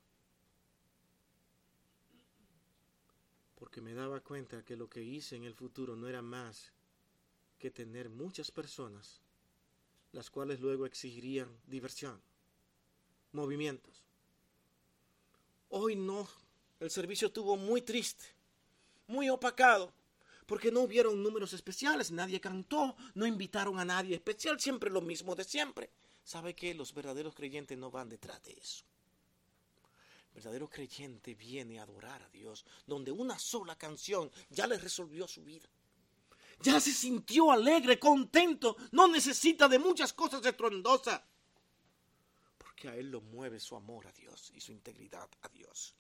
[3.56, 6.72] Porque me daba cuenta que lo que hice en el futuro no era más
[7.58, 9.22] que tener muchas personas
[10.16, 12.20] las cuales luego exigirían diversión,
[13.34, 14.02] movimientos.
[15.70, 16.28] Hoy no,
[16.80, 18.24] el servicio estuvo muy triste,
[19.08, 19.92] muy opacado,
[20.46, 25.36] porque no hubieron números especiales, nadie cantó, no invitaron a nadie especial, siempre lo mismo
[25.36, 25.90] de siempre.
[26.24, 28.86] ¿Sabe que Los verdaderos creyentes no van detrás de eso.
[30.36, 35.44] Verdadero creyente viene a adorar a Dios, donde una sola canción ya le resolvió su
[35.44, 35.68] vida
[36.62, 41.22] ya se sintió alegre, contento, no necesita de muchas cosas estruendosas,
[42.58, 45.96] porque a él lo mueve su amor a Dios y su integridad a Dios.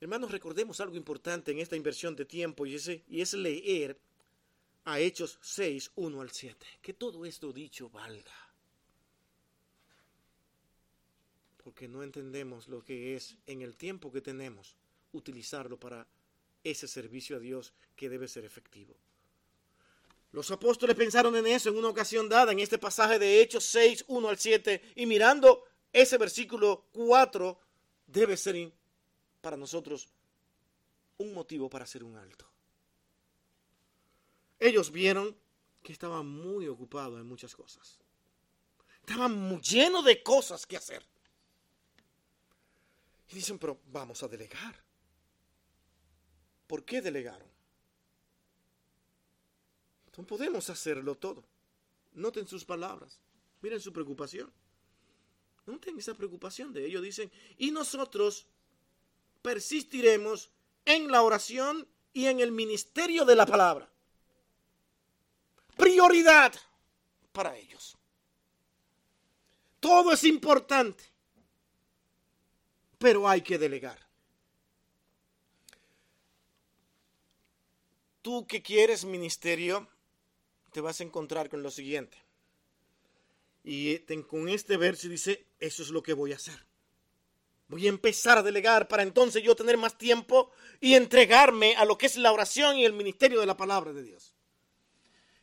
[0.00, 3.98] Hermanos, recordemos algo importante en esta inversión de tiempo y, ese, y es leer
[4.84, 6.66] a Hechos 6, 1 al 7.
[6.82, 8.45] Que todo esto dicho valga.
[11.66, 14.76] Porque no entendemos lo que es en el tiempo que tenemos
[15.10, 16.06] utilizarlo para
[16.62, 18.94] ese servicio a Dios que debe ser efectivo.
[20.30, 24.04] Los apóstoles pensaron en eso en una ocasión dada, en este pasaje de Hechos 6,
[24.06, 27.58] 1 al 7, y mirando ese versículo 4,
[28.06, 28.70] debe ser
[29.40, 30.08] para nosotros
[31.18, 32.48] un motivo para hacer un alto.
[34.60, 35.36] Ellos vieron
[35.82, 37.98] que estaban muy ocupados en muchas cosas.
[39.00, 41.04] Estaban llenos de cosas que hacer.
[43.28, 44.74] Y dicen, pero vamos a delegar.
[46.66, 47.48] ¿Por qué delegaron?
[50.16, 51.44] No podemos hacerlo todo.
[52.14, 53.18] Noten sus palabras.
[53.60, 54.50] Miren su preocupación.
[55.66, 57.02] Noten esa preocupación de ellos.
[57.02, 58.46] Dicen, y nosotros
[59.42, 60.50] persistiremos
[60.84, 63.88] en la oración y en el ministerio de la palabra.
[65.76, 66.54] Prioridad
[67.32, 67.96] para ellos.
[69.80, 71.04] Todo es importante,
[72.98, 74.06] pero hay que delegar.
[78.26, 79.86] tú que quieres ministerio,
[80.72, 82.18] te vas a encontrar con lo siguiente.
[83.62, 86.66] Y con este verso dice, eso es lo que voy a hacer.
[87.68, 91.96] Voy a empezar a delegar para entonces yo tener más tiempo y entregarme a lo
[91.96, 94.34] que es la oración y el ministerio de la palabra de Dios.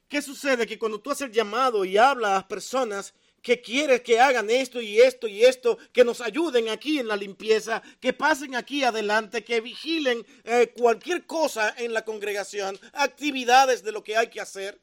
[0.10, 0.68] ¿Qué sucede?
[0.68, 3.14] Que cuando tú haces el llamado y hablas a las personas
[3.44, 7.18] que quieres que hagan esto y esto y esto, que nos ayuden aquí en la
[7.18, 13.92] limpieza, que pasen aquí adelante, que vigilen eh, cualquier cosa en la congregación, actividades de
[13.92, 14.80] lo que hay que hacer,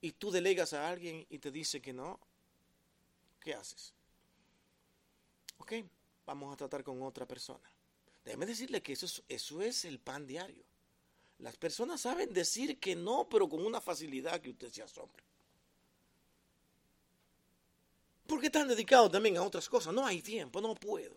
[0.00, 2.18] y tú delegas a alguien y te dice que no,
[3.40, 3.92] ¿qué haces?
[5.58, 5.74] Ok,
[6.26, 7.70] vamos a tratar con otra persona.
[8.24, 10.64] Déjeme decirle que eso es, eso es el pan diario.
[11.38, 15.22] Las personas saben decir que no, pero con una facilidad que usted se asombra.
[18.32, 19.92] Porque están dedicados también a otras cosas.
[19.92, 21.14] No hay tiempo, no puedo.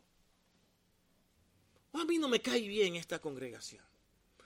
[1.94, 3.86] A mí no me cae bien esta congregación.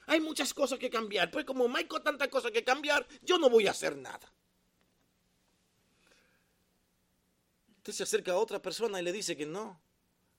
[0.05, 1.32] Hay muchas cosas que cambiar.
[1.32, 4.32] Pues como hay tantas cosas que cambiar, yo no voy a hacer nada.
[7.78, 9.82] Usted se acerca a otra persona y le dice que no.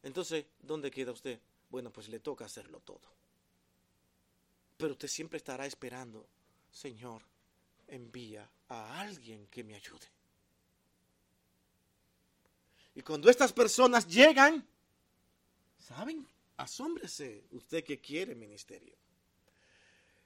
[0.04, 1.40] Entonces, ¿dónde queda usted?
[1.68, 3.12] Bueno, pues le toca hacerlo todo.
[4.76, 6.28] Pero usted siempre estará esperando,
[6.70, 7.24] Señor,
[7.88, 10.19] envía a alguien que me ayude.
[13.00, 14.62] Y cuando estas personas llegan,
[15.78, 16.28] ¿saben?
[16.58, 18.94] Asómbrese usted que quiere ministerio.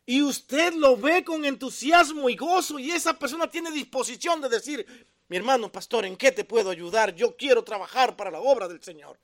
[0.05, 5.07] Y usted lo ve con entusiasmo y gozo y esa persona tiene disposición de decir,
[5.29, 7.15] mi hermano pastor, ¿en qué te puedo ayudar?
[7.15, 9.21] Yo quiero trabajar para la obra del Señor.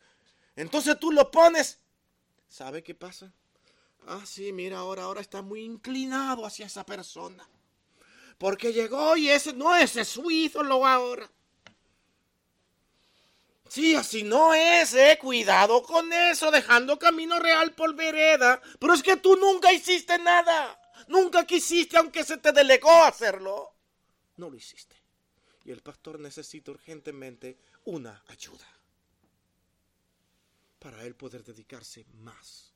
[0.54, 1.80] Entonces tú lo pones.
[2.48, 3.32] ¿Sabe qué pasa?
[4.06, 7.48] Ah, sí, mira, ahora, ahora está muy inclinado hacia esa persona.
[8.38, 11.28] Porque llegó y ese no es su ídolo ahora.
[13.70, 15.16] Sí, así no es, eh.
[15.20, 18.60] Cuidado con eso, dejando camino real por vereda.
[18.80, 20.76] Pero es que tú nunca hiciste nada.
[21.06, 23.72] Nunca quisiste, aunque se te delegó hacerlo.
[24.38, 24.96] No lo hiciste.
[25.64, 28.66] Y el pastor necesita urgentemente una ayuda
[30.80, 32.72] para él poder dedicarse más.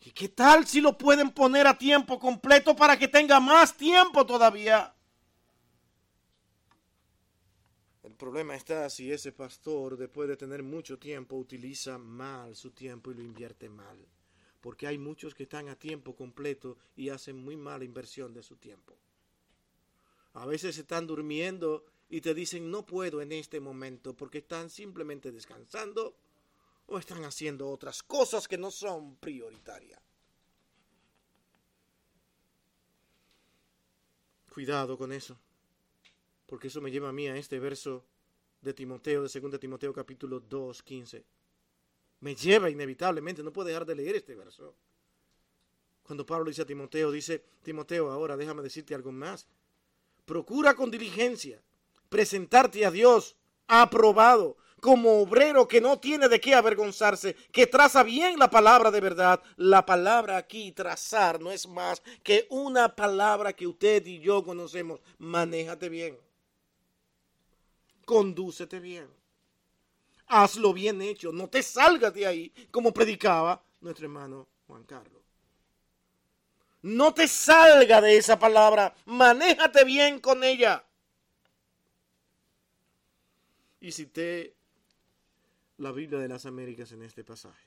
[0.00, 4.24] ¿Y qué tal si lo pueden poner a tiempo completo para que tenga más tiempo
[4.24, 4.94] todavía?
[8.04, 13.10] El problema está si ese pastor, después de tener mucho tiempo, utiliza mal su tiempo
[13.10, 13.98] y lo invierte mal.
[14.60, 18.56] Porque hay muchos que están a tiempo completo y hacen muy mala inversión de su
[18.56, 18.96] tiempo.
[20.34, 25.32] A veces están durmiendo y te dicen no puedo en este momento porque están simplemente
[25.32, 26.16] descansando
[26.86, 30.00] o están haciendo otras cosas que no son prioritarias.
[34.52, 35.38] Cuidado con eso,
[36.46, 38.04] porque eso me lleva a mí a este verso
[38.60, 41.24] de Timoteo, de 2 Timoteo capítulo 2, 15.
[42.20, 44.74] Me lleva inevitablemente, no puedo dejar de leer este verso.
[46.02, 49.46] Cuando Pablo dice a Timoteo, dice, Timoteo, ahora déjame decirte algo más.
[50.24, 51.60] Procura con diligencia
[52.08, 53.36] presentarte a Dios
[53.66, 59.00] aprobado, como obrero que no tiene de qué avergonzarse, que traza bien la palabra de
[59.00, 59.42] verdad.
[59.56, 65.00] La palabra aquí, trazar, no es más que una palabra que usted y yo conocemos.
[65.18, 66.25] Manéjate bien.
[68.06, 69.08] Condúcete bien.
[70.28, 71.32] Hazlo bien hecho.
[71.32, 75.22] No te salgas de ahí, como predicaba nuestro hermano Juan Carlos.
[76.82, 78.94] No te salga de esa palabra.
[79.06, 80.84] Manéjate bien con ella.
[83.80, 84.54] Y cité
[85.78, 87.66] la Biblia de las Américas en este pasaje.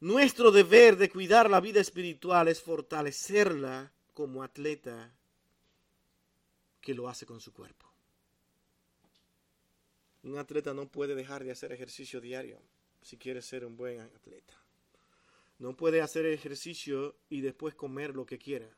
[0.00, 5.12] Nuestro deber de cuidar la vida espiritual es fortalecerla como atleta
[6.82, 7.90] que lo hace con su cuerpo.
[10.22, 12.60] Un atleta no puede dejar de hacer ejercicio diario
[13.00, 14.54] si quiere ser un buen atleta.
[15.58, 18.68] No puede hacer ejercicio y después comer lo que quiera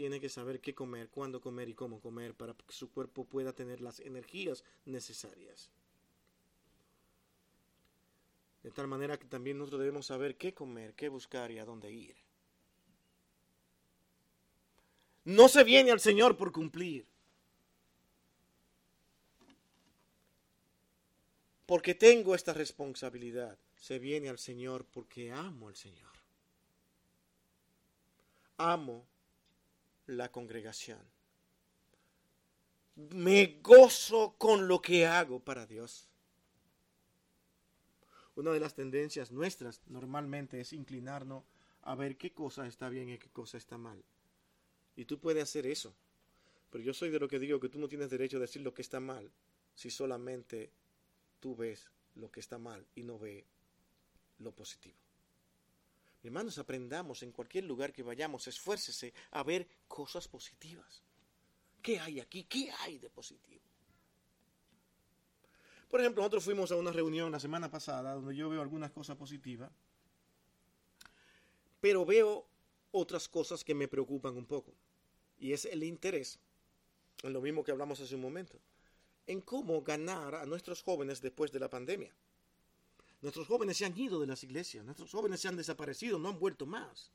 [0.00, 3.52] tiene que saber qué comer, cuándo comer y cómo comer para que su cuerpo pueda
[3.52, 5.70] tener las energías necesarias.
[8.62, 11.92] De tal manera que también nosotros debemos saber qué comer, qué buscar y a dónde
[11.92, 12.16] ir.
[15.24, 17.06] No se viene al Señor por cumplir.
[21.70, 23.56] Porque tengo esta responsabilidad.
[23.76, 26.10] Se viene al Señor porque amo al Señor.
[28.56, 29.06] Amo
[30.06, 30.98] la congregación.
[32.96, 36.08] Me gozo con lo que hago para Dios.
[38.34, 41.44] Una de las tendencias nuestras normalmente es inclinarnos
[41.82, 44.02] a ver qué cosa está bien y qué cosa está mal.
[44.96, 45.94] Y tú puedes hacer eso.
[46.72, 48.74] Pero yo soy de lo que digo que tú no tienes derecho a decir lo
[48.74, 49.30] que está mal
[49.76, 50.72] si solamente
[51.40, 53.44] tú ves lo que está mal y no ves
[54.38, 54.96] lo positivo.
[56.22, 61.02] Hermanos, aprendamos en cualquier lugar que vayamos, esfuércese a ver cosas positivas.
[61.82, 62.44] ¿Qué hay aquí?
[62.44, 63.62] ¿Qué hay de positivo?
[65.88, 69.16] Por ejemplo, nosotros fuimos a una reunión la semana pasada donde yo veo algunas cosas
[69.16, 69.72] positivas,
[71.80, 72.46] pero veo
[72.92, 74.72] otras cosas que me preocupan un poco.
[75.38, 76.38] Y es el interés,
[77.22, 78.60] en lo mismo que hablamos hace un momento,
[79.30, 82.12] en cómo ganar a nuestros jóvenes después de la pandemia.
[83.22, 86.38] Nuestros jóvenes se han ido de las iglesias, nuestros jóvenes se han desaparecido, no han
[86.38, 87.12] vuelto más.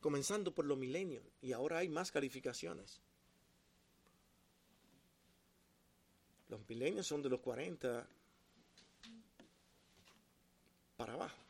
[0.00, 3.00] Comenzando por los milenios, y ahora hay más calificaciones.
[6.48, 8.08] Los milenios son de los 40
[10.96, 11.42] para abajo.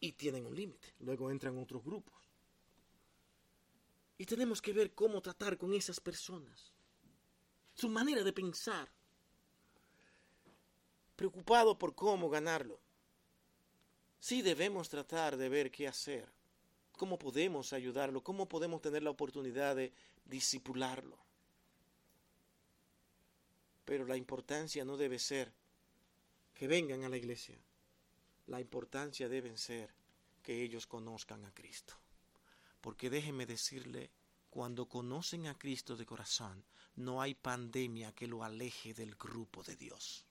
[0.00, 0.94] Y tienen un límite.
[1.00, 2.14] Luego entran otros grupos.
[4.18, 6.75] Y tenemos que ver cómo tratar con esas personas.
[7.76, 8.88] Su manera de pensar.
[11.14, 12.80] Preocupado por cómo ganarlo.
[14.18, 16.26] Sí debemos tratar de ver qué hacer.
[16.92, 18.22] Cómo podemos ayudarlo.
[18.22, 19.92] Cómo podemos tener la oportunidad de
[20.24, 21.18] disipularlo.
[23.84, 25.52] Pero la importancia no debe ser
[26.54, 27.58] que vengan a la iglesia.
[28.46, 29.94] La importancia debe ser
[30.42, 31.94] que ellos conozcan a Cristo.
[32.80, 34.10] Porque déjeme decirle,
[34.56, 39.76] cuando conocen a Cristo de corazón, no hay pandemia que lo aleje del grupo de
[39.76, 40.24] Dios.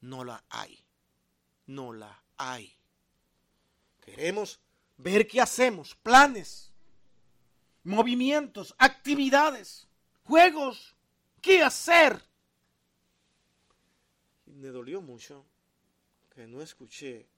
[0.00, 0.82] No la hay.
[1.66, 2.74] No la hay.
[4.00, 4.58] Queremos
[4.96, 6.72] ver qué hacemos, planes,
[7.84, 9.86] movimientos, actividades,
[10.24, 10.96] juegos,
[11.42, 12.24] qué hacer.
[14.46, 15.44] me dolió mucho
[16.34, 17.28] que no escuché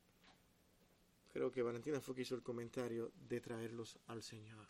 [1.33, 4.66] creo que Valentina fue que hizo el comentario de traerlos al Señor.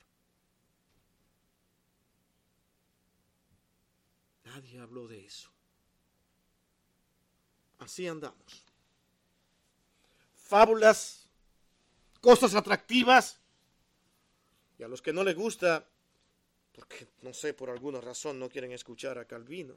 [4.44, 5.50] Nadie habló de eso.
[7.78, 8.66] Así andamos.
[10.34, 11.28] Fábulas,
[12.20, 13.40] cosas atractivas.
[14.78, 15.86] Y a los que no les gusta,
[16.72, 19.76] porque no sé, por alguna razón no quieren escuchar a Calvino.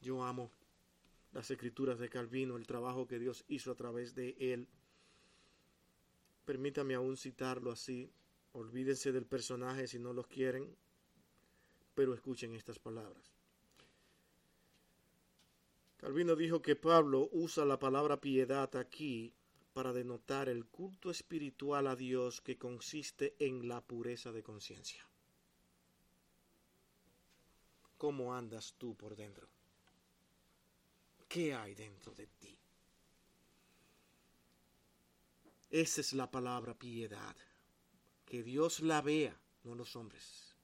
[0.00, 0.50] Yo amo
[1.32, 4.68] las escrituras de Calvino, el trabajo que Dios hizo a través de él
[6.54, 8.12] permítame aún citarlo así,
[8.52, 10.72] olvídense del personaje si no los quieren,
[11.96, 13.34] pero escuchen estas palabras.
[15.96, 19.34] Calvino dijo que Pablo usa la palabra piedad aquí
[19.72, 25.04] para denotar el culto espiritual a Dios que consiste en la pureza de conciencia.
[27.98, 29.48] ¿Cómo andas tú por dentro?
[31.26, 32.53] ¿Qué hay dentro de ti?
[35.74, 37.34] Esa es la palabra piedad.
[38.24, 40.54] Que Dios la vea, no los hombres.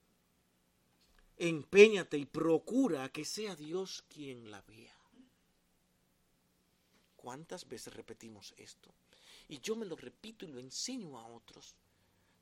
[1.37, 4.97] Empeñate y procura que sea Dios quien la vea.
[7.17, 8.95] ¿Cuántas veces repetimos esto?
[9.49, 11.75] Y yo me lo repito y lo enseño a otros.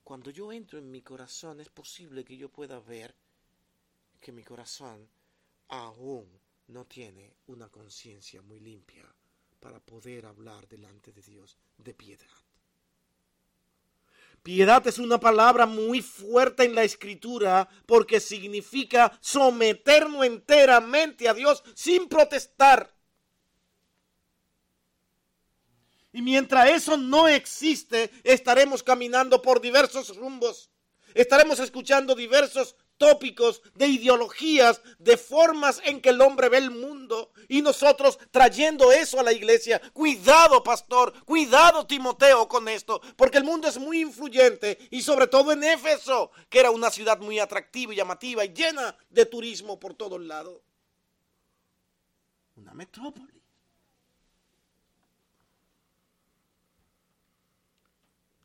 [0.05, 3.15] Cuando yo entro en mi corazón es posible que yo pueda ver
[4.21, 5.09] que mi corazón
[5.69, 6.29] aún
[6.67, 9.11] no tiene una conciencia muy limpia
[9.59, 12.48] para poder hablar delante de Dios de piedad.
[14.49, 21.63] Piedad es una palabra muy fuerte en la escritura porque significa someternos enteramente a Dios
[21.75, 22.97] sin protestar.
[26.15, 30.71] Y mientras eso no existe, estaremos caminando por diversos rumbos.
[31.13, 37.33] Estaremos escuchando diversos tópicos, de ideologías, de formas en que el hombre ve el mundo
[37.49, 39.81] y nosotros trayendo eso a la iglesia.
[39.93, 45.53] Cuidado, pastor, cuidado, Timoteo, con esto, porque el mundo es muy influyente y sobre todo
[45.53, 49.95] en Éfeso, que era una ciudad muy atractiva y llamativa y llena de turismo por
[49.95, 50.61] todos lados.
[52.57, 53.39] Una metrópoli.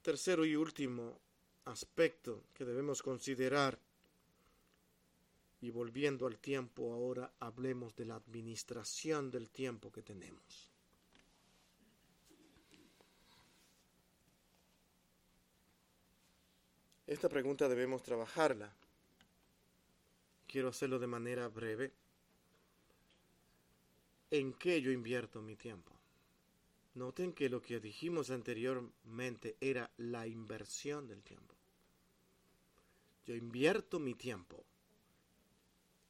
[0.03, 1.17] Tercero y último
[1.65, 3.79] aspecto que debemos considerar
[5.63, 10.69] y volviendo al tiempo, ahora hablemos de la administración del tiempo que tenemos.
[17.07, 18.75] Esta pregunta debemos trabajarla.
[20.47, 21.93] Quiero hacerlo de manera breve.
[24.31, 25.93] ¿En qué yo invierto mi tiempo?
[26.95, 31.55] Noten que lo que dijimos anteriormente era la inversión del tiempo.
[33.25, 34.65] Yo invierto mi tiempo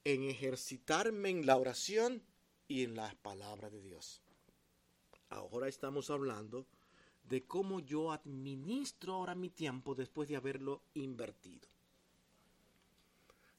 [0.04, 2.22] en ejercitarme en la oración
[2.68, 4.22] y en las palabras de Dios.
[5.30, 6.66] Ahora estamos hablando
[7.24, 11.68] de cómo yo administro ahora mi tiempo después de haberlo invertido.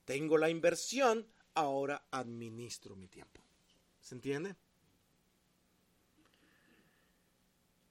[0.05, 3.41] Tengo la inversión, ahora administro mi tiempo.
[4.01, 4.55] ¿Se entiende?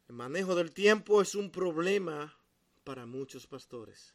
[0.07, 2.37] El manejo del tiempo es un problema
[2.83, 4.13] para muchos pastores.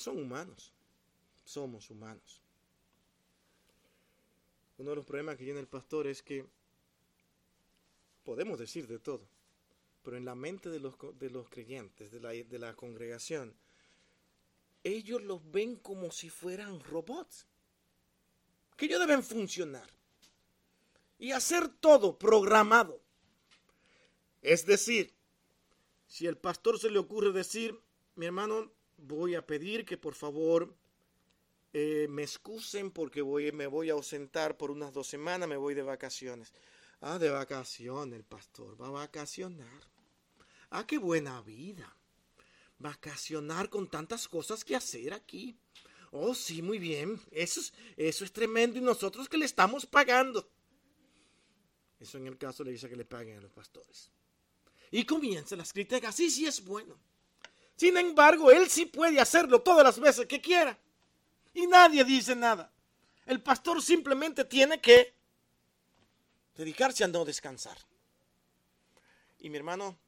[0.00, 0.72] Son humanos.
[1.44, 2.40] Somos humanos.
[4.78, 6.46] Uno de los problemas que tiene el pastor es que
[8.24, 9.28] podemos decir de todo,
[10.02, 13.54] pero en la mente de los, de los creyentes, de la, de la congregación,
[14.84, 17.44] ellos los ven como si fueran robots,
[18.78, 19.86] que ellos deben funcionar
[21.18, 23.02] y hacer todo programado.
[24.40, 25.12] Es decir,
[26.06, 27.78] si el pastor se le ocurre decir,
[28.14, 28.72] mi hermano,
[29.02, 30.74] voy a pedir que por favor
[31.72, 35.74] eh, me excusen porque voy, me voy a ausentar por unas dos semanas, me voy
[35.74, 36.52] de vacaciones.
[37.00, 39.82] Ah, de vacaciones el pastor, va a vacacionar.
[40.70, 41.96] Ah, qué buena vida.
[42.78, 45.56] Vacacionar con tantas cosas que hacer aquí.
[46.12, 47.20] Oh, sí, muy bien.
[47.30, 50.50] Eso es, eso es tremendo y nosotros que le estamos pagando.
[51.98, 54.10] Eso en el caso le dice que le paguen a los pastores.
[54.90, 56.16] Y comienza las críticas.
[56.16, 56.98] Sí, sí es bueno.
[57.80, 60.78] Sin embargo, él sí puede hacerlo todas las veces que quiera.
[61.54, 62.70] Y nadie dice nada.
[63.24, 65.14] El pastor simplemente tiene que
[66.56, 67.78] dedicarse a no descansar.
[69.38, 69.98] Y mi hermano,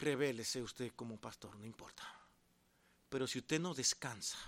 [0.00, 2.02] revélese usted como pastor, no importa.
[3.08, 4.38] Pero si usted no descansa,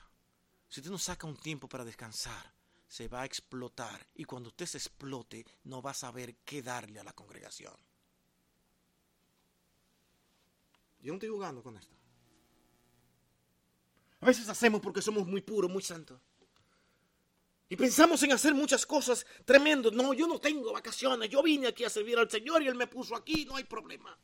[0.68, 2.53] si usted no saca un tiempo para descansar,
[2.88, 4.05] se va a explotar.
[4.16, 7.89] Y cuando usted se explote, no va a saber qué darle a la congregación.
[11.03, 11.95] Yo no estoy jugando con esto.
[14.21, 16.21] A veces hacemos porque somos muy puros, muy santos.
[17.71, 19.93] Y pensamos en hacer muchas cosas tremendas.
[19.93, 21.31] No, yo no tengo vacaciones.
[21.31, 23.45] Yo vine aquí a servir al Señor y Él me puso aquí.
[23.45, 24.19] No hay problema.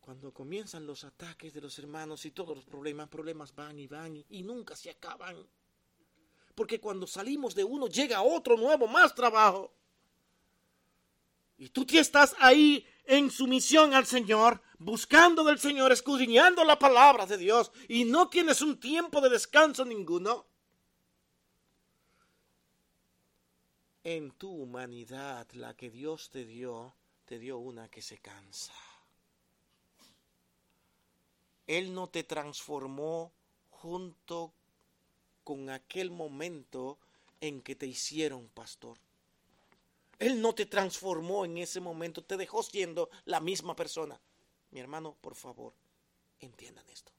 [0.00, 4.24] Cuando comienzan los ataques de los hermanos y todos los problemas, problemas van y van
[4.30, 5.36] y, nunca se acaban.
[6.54, 9.74] Porque cuando salimos de uno llega otro nuevo, más trabajo.
[11.58, 17.38] Y tú estás ahí en sumisión al Señor, buscando del Señor, escudriñando la palabra de
[17.38, 20.46] Dios y no tienes un tiempo de descanso ninguno.
[24.04, 26.94] En tu humanidad, la que Dios te dio,
[27.24, 28.74] te dio una que se cansa.
[31.66, 33.32] Él no te transformó
[33.70, 34.52] junto
[35.44, 36.98] con aquel momento
[37.40, 38.98] en que te hicieron pastor.
[40.18, 44.20] Él no te transformó en ese momento, te dejó siendo la misma persona.
[44.70, 45.72] Mi hermano, por favor,
[46.40, 47.12] entiendan esto.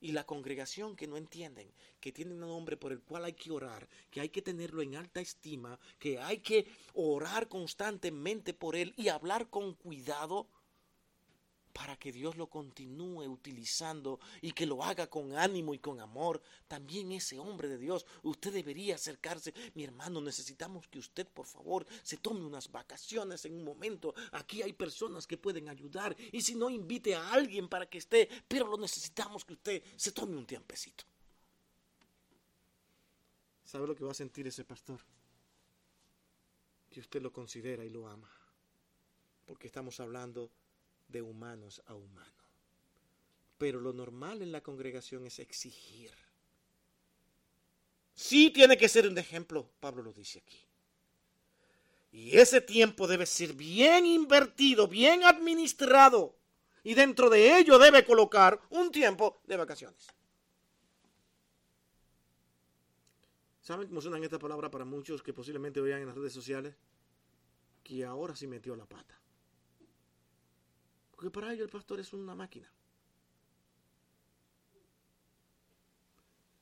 [0.00, 3.50] Y la congregación que no entienden, que tienen un hombre por el cual hay que
[3.50, 8.92] orar, que hay que tenerlo en alta estima, que hay que orar constantemente por él
[8.96, 10.48] y hablar con cuidado,
[11.76, 16.40] para que Dios lo continúe utilizando y que lo haga con ánimo y con amor.
[16.66, 19.52] También ese hombre de Dios, usted debería acercarse.
[19.74, 24.14] Mi hermano, necesitamos que usted, por favor, se tome unas vacaciones en un momento.
[24.32, 28.26] Aquí hay personas que pueden ayudar y si no, invite a alguien para que esté,
[28.48, 31.04] pero lo necesitamos que usted se tome un tiempecito.
[33.64, 35.00] ¿Sabe lo que va a sentir ese pastor?
[36.88, 38.30] Que usted lo considera y lo ama.
[39.44, 40.50] Porque estamos hablando
[41.08, 42.32] de humanos a humanos.
[43.58, 46.10] Pero lo normal en la congregación es exigir.
[48.14, 50.58] Sí tiene que ser un ejemplo, Pablo lo dice aquí.
[52.12, 56.34] Y ese tiempo debe ser bien invertido, bien administrado.
[56.82, 60.06] Y dentro de ello debe colocar un tiempo de vacaciones.
[63.60, 66.76] ¿Saben cómo suena esta palabra para muchos que posiblemente vean en las redes sociales?
[67.82, 69.20] Que ahora sí metió la pata.
[71.16, 72.70] Porque para ello el pastor es una máquina.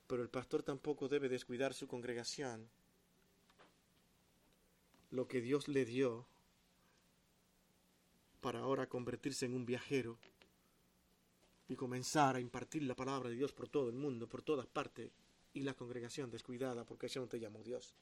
[0.07, 2.68] Pero el pastor tampoco debe descuidar su congregación.
[5.11, 6.24] Lo que Dios le dio
[8.40, 10.18] para ahora convertirse en un viajero
[11.68, 15.11] y comenzar a impartir la palabra de Dios por todo el mundo, por todas partes,
[15.52, 17.94] y la congregación descuidada porque eso no te llamó Dios.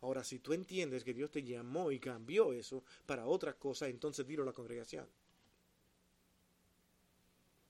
[0.00, 4.26] Ahora, si tú entiendes que Dios te llamó y cambió eso para otra cosa, entonces
[4.26, 5.08] dilo a la congregación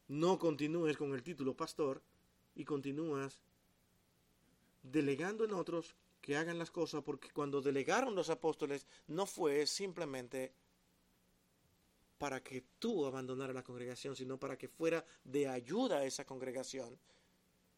[0.09, 2.03] no continúes con el título pastor
[2.55, 3.41] y continúas
[4.83, 10.53] delegando en otros que hagan las cosas, porque cuando delegaron los apóstoles no fue simplemente
[12.19, 16.99] para que tú abandonaras la congregación, sino para que fuera de ayuda a esa congregación.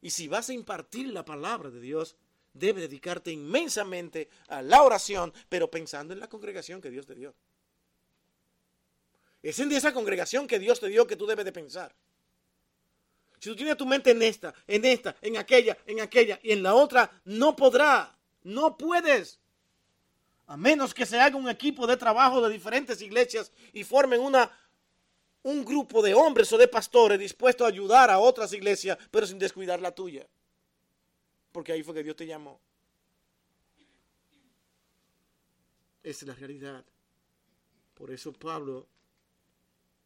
[0.01, 2.17] Y si vas a impartir la palabra de Dios,
[2.55, 7.35] debe dedicarte inmensamente a la oración, pero pensando en la congregación que Dios te dio.
[9.43, 11.95] Es en esa congregación que Dios te dio que tú debes de pensar.
[13.41, 16.63] Si tú tienes tu mente en esta, en esta, en aquella, en aquella y en
[16.63, 19.41] la otra, no podrá, no puedes.
[20.47, 24.51] A menos que se haga un equipo de trabajo de diferentes iglesias y formen una
[25.43, 29.39] un grupo de hombres o de pastores dispuestos a ayudar a otras iglesias, pero sin
[29.39, 30.29] descuidar la tuya.
[31.51, 32.61] Porque ahí fue que Dios te llamó.
[36.03, 36.85] Esa es la realidad.
[37.95, 38.87] Por eso Pablo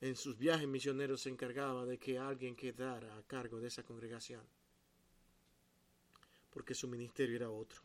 [0.00, 4.42] en sus viajes misioneros se encargaba de que alguien quedara a cargo de esa congregación.
[6.50, 7.80] Porque su ministerio era otro.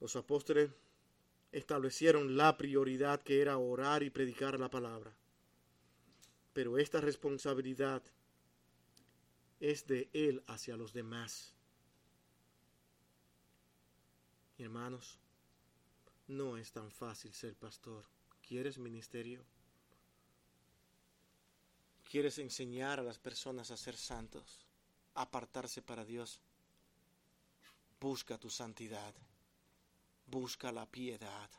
[0.00, 0.70] Los apóstoles
[1.50, 5.14] establecieron la prioridad que era orar y predicar la palabra.
[6.52, 8.02] Pero esta responsabilidad
[9.60, 11.54] es de Él hacia los demás.
[14.58, 15.18] hermanos,
[16.28, 18.13] no es tan fácil ser pastor.
[18.46, 19.44] ¿Quieres ministerio?
[22.10, 24.60] ¿Quieres enseñar a las personas a ser santos?
[25.16, 26.40] apartarse para Dios?
[28.00, 29.14] Busca tu santidad
[30.26, 31.50] busca la piedad.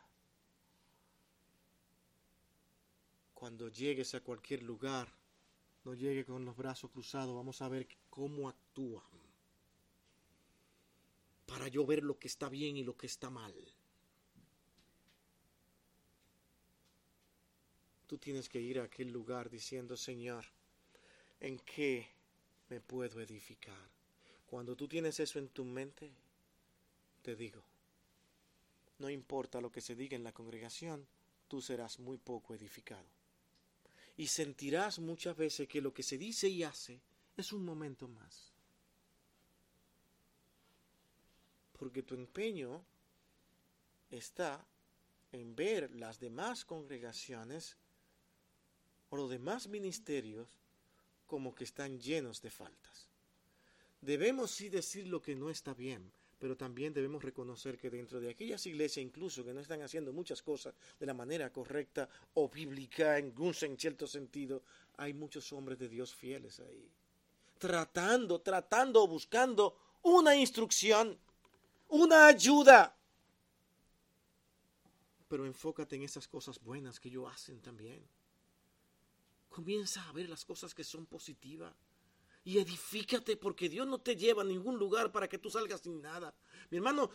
[3.34, 5.12] Cuando llegues a cualquier lugar,
[5.84, 9.04] no llegue con los brazos cruzados, vamos a ver cómo actúan.
[11.46, 13.54] Para yo ver lo que está bien y lo que está mal.
[18.06, 20.44] Tú tienes que ir a aquel lugar diciendo, Señor,
[21.40, 22.08] ¿en qué
[22.68, 23.90] me puedo edificar?
[24.46, 26.12] Cuando tú tienes eso en tu mente,
[27.22, 27.62] te digo,
[28.98, 31.06] no importa lo que se diga en la congregación,
[31.48, 33.06] tú serás muy poco edificado.
[34.16, 37.00] Y sentirás muchas veces que lo que se dice y hace
[37.36, 38.52] es un momento más.
[41.78, 42.82] Porque tu empeño
[44.10, 44.64] está
[45.32, 47.76] en ver las demás congregaciones
[49.10, 50.48] o los demás ministerios
[51.26, 53.08] como que están llenos de faltas.
[54.00, 58.30] Debemos sí decir lo que no está bien, pero también debemos reconocer que dentro de
[58.30, 63.18] aquellas iglesias incluso que no están haciendo muchas cosas de la manera correcta o bíblica
[63.18, 64.62] en, un, cierto sentido,
[64.98, 66.90] hay muchos hombres de Dios fieles ahí,
[67.58, 71.18] tratando, tratando, buscando una instrucción,
[71.88, 72.94] una ayuda.
[75.28, 78.00] Pero enfócate en esas cosas buenas que ellos hacen también.
[79.56, 81.72] Comienza a ver las cosas que son positivas
[82.44, 86.02] y edifícate porque Dios no te lleva a ningún lugar para que tú salgas sin
[86.02, 86.34] nada.
[86.68, 87.08] Mi hermano,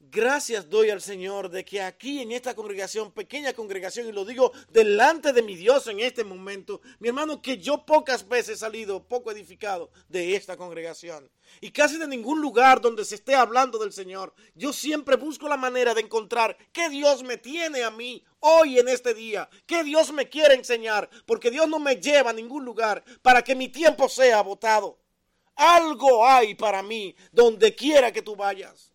[0.00, 4.52] Gracias doy al Señor de que aquí en esta congregación, pequeña congregación, y lo digo
[4.70, 9.06] delante de mi Dios en este momento, mi hermano, que yo pocas veces he salido
[9.06, 11.28] poco edificado de esta congregación.
[11.60, 14.32] Y casi de ningún lugar donde se esté hablando del Señor.
[14.54, 18.88] Yo siempre busco la manera de encontrar qué Dios me tiene a mí hoy en
[18.88, 23.04] este día, qué Dios me quiere enseñar, porque Dios no me lleva a ningún lugar
[23.20, 24.98] para que mi tiempo sea botado.
[25.56, 28.87] Algo hay para mí donde quiera que tú vayas.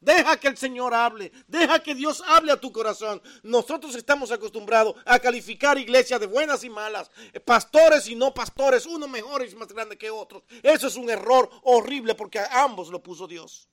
[0.00, 1.32] Deja que el Señor hable.
[1.46, 3.22] Deja que Dios hable a tu corazón.
[3.42, 7.10] Nosotros estamos acostumbrados a calificar iglesias de buenas y malas,
[7.44, 10.42] pastores y no pastores, uno mejor y más grande que otros.
[10.62, 13.68] Eso es un error horrible porque a ambos lo puso Dios.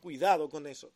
[0.00, 0.92] Cuidado con eso.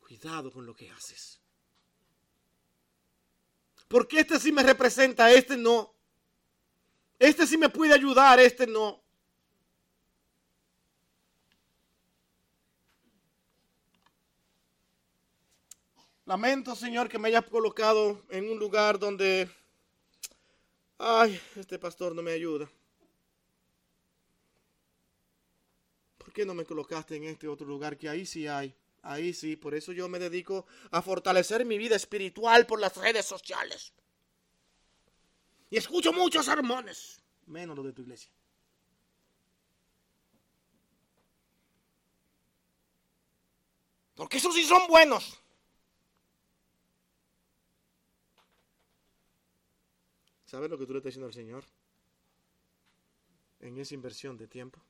[0.00, 1.40] Cuidado con lo que haces.
[3.88, 5.94] Porque este sí me representa, este no.
[7.18, 9.01] Este sí me puede ayudar, este no.
[16.24, 19.50] Lamento, Señor, que me hayas colocado en un lugar donde,
[20.98, 22.70] ay, este pastor no me ayuda.
[26.18, 28.72] ¿Por qué no me colocaste en este otro lugar que ahí sí hay?
[29.02, 33.26] Ahí sí, por eso yo me dedico a fortalecer mi vida espiritual por las redes
[33.26, 33.92] sociales.
[35.70, 38.30] Y escucho muchos sermones, menos los de tu iglesia.
[44.14, 45.41] Porque esos sí son buenos.
[50.52, 51.64] ¿Sabes lo que tú le estás diciendo al Señor?
[53.60, 54.82] En esa inversión de tiempo.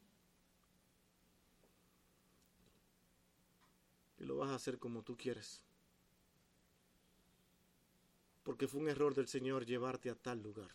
[4.19, 5.63] Y lo vas a hacer como tú quieres.
[8.43, 10.75] Porque fue un error del Señor llevarte a tal lugar.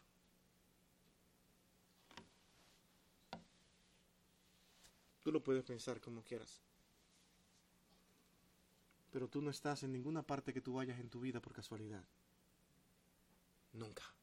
[5.21, 6.61] Tú lo puedes pensar como quieras.
[9.11, 12.05] Pero tú no estás en ninguna parte que tú vayas en tu vida por casualidad.
[13.73, 14.16] Nunca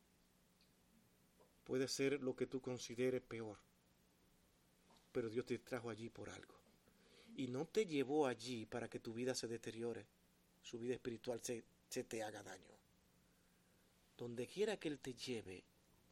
[1.64, 3.58] puede ser lo que tú consideres peor.
[5.12, 6.54] Pero Dios te trajo allí por algo.
[7.36, 10.06] Y no te llevó allí para que tu vida se deteriore,
[10.62, 12.74] su vida espiritual se, te haga daño.
[14.16, 15.64] Donde quiera que Él te lleve,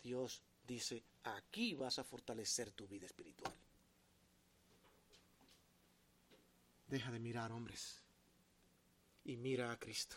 [0.03, 3.53] Dios dice, aquí vas a fortalecer tu vida espiritual.
[6.89, 8.01] Deja de mirar hombres.
[9.25, 10.17] y mira a Cristo,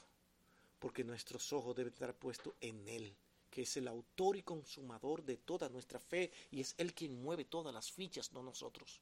[0.79, 3.15] porque nuestros ojos deben estar puestos en Él,
[3.55, 7.45] que es el autor y consumador de toda nuestra fe y es Él quien mueve
[7.45, 8.99] todas las fichas, no nosotros.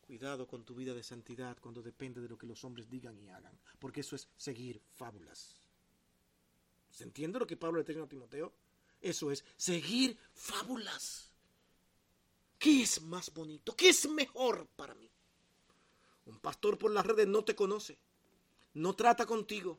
[0.00, 3.28] Cuidado con tu vida de santidad cuando depende de lo que los hombres digan y
[3.28, 5.54] hagan, porque eso es seguir fábulas.
[6.90, 8.52] ¿Se entiende lo que Pablo le tiene a Timoteo?
[9.00, 11.30] Eso es seguir fábulas.
[12.58, 13.76] ¿Qué es más bonito?
[13.76, 15.08] ¿Qué es mejor para mí?
[16.26, 17.96] Un pastor por las redes no te conoce,
[18.74, 19.78] no trata contigo.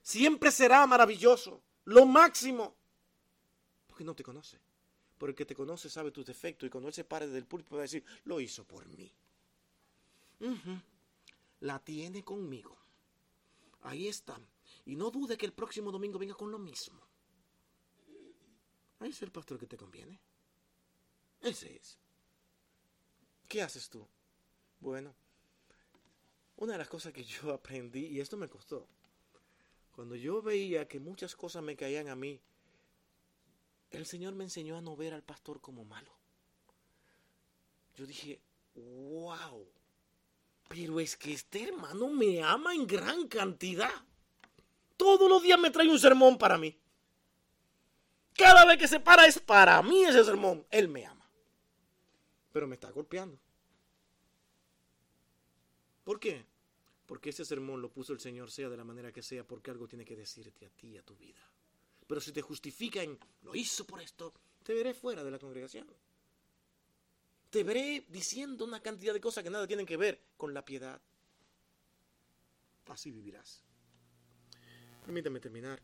[0.00, 2.74] Siempre será maravilloso, lo máximo,
[3.96, 4.58] porque no te conoce.
[5.16, 7.76] Porque el que te conoce sabe tus defectos y cuando él se pare del púlpito
[7.76, 9.10] va a decir, lo hizo por mí.
[11.60, 12.76] La tiene conmigo.
[13.80, 14.38] Ahí está.
[14.84, 17.00] Y no dude que el próximo domingo venga con lo mismo.
[18.98, 20.20] Ahí es el pastor que te conviene.
[21.40, 21.96] Ese es.
[23.48, 24.06] ¿Qué haces tú?
[24.78, 25.14] Bueno,
[26.56, 28.86] una de las cosas que yo aprendí, y esto me costó,
[29.92, 32.42] cuando yo veía que muchas cosas me caían a mí,
[33.90, 36.12] el Señor me enseñó a no ver al pastor como malo.
[37.94, 38.40] Yo dije,
[38.74, 39.66] wow,
[40.68, 44.04] pero es que este hermano me ama en gran cantidad.
[44.96, 46.76] Todos los días me trae un sermón para mí.
[48.34, 50.66] Cada vez que se para es para mí ese sermón.
[50.70, 51.30] Él me ama.
[52.52, 53.38] Pero me está golpeando.
[56.04, 56.44] ¿Por qué?
[57.06, 59.88] Porque ese sermón lo puso el Señor, sea de la manera que sea, porque algo
[59.88, 61.40] tiene que decirte a ti, a tu vida.
[62.06, 64.32] Pero si te justifica en lo hizo por esto,
[64.62, 65.86] te veré fuera de la congregación
[67.56, 71.00] te veré diciendo una cantidad de cosas que nada tienen que ver con la piedad.
[72.86, 73.64] Así vivirás.
[75.02, 75.80] Permítame terminar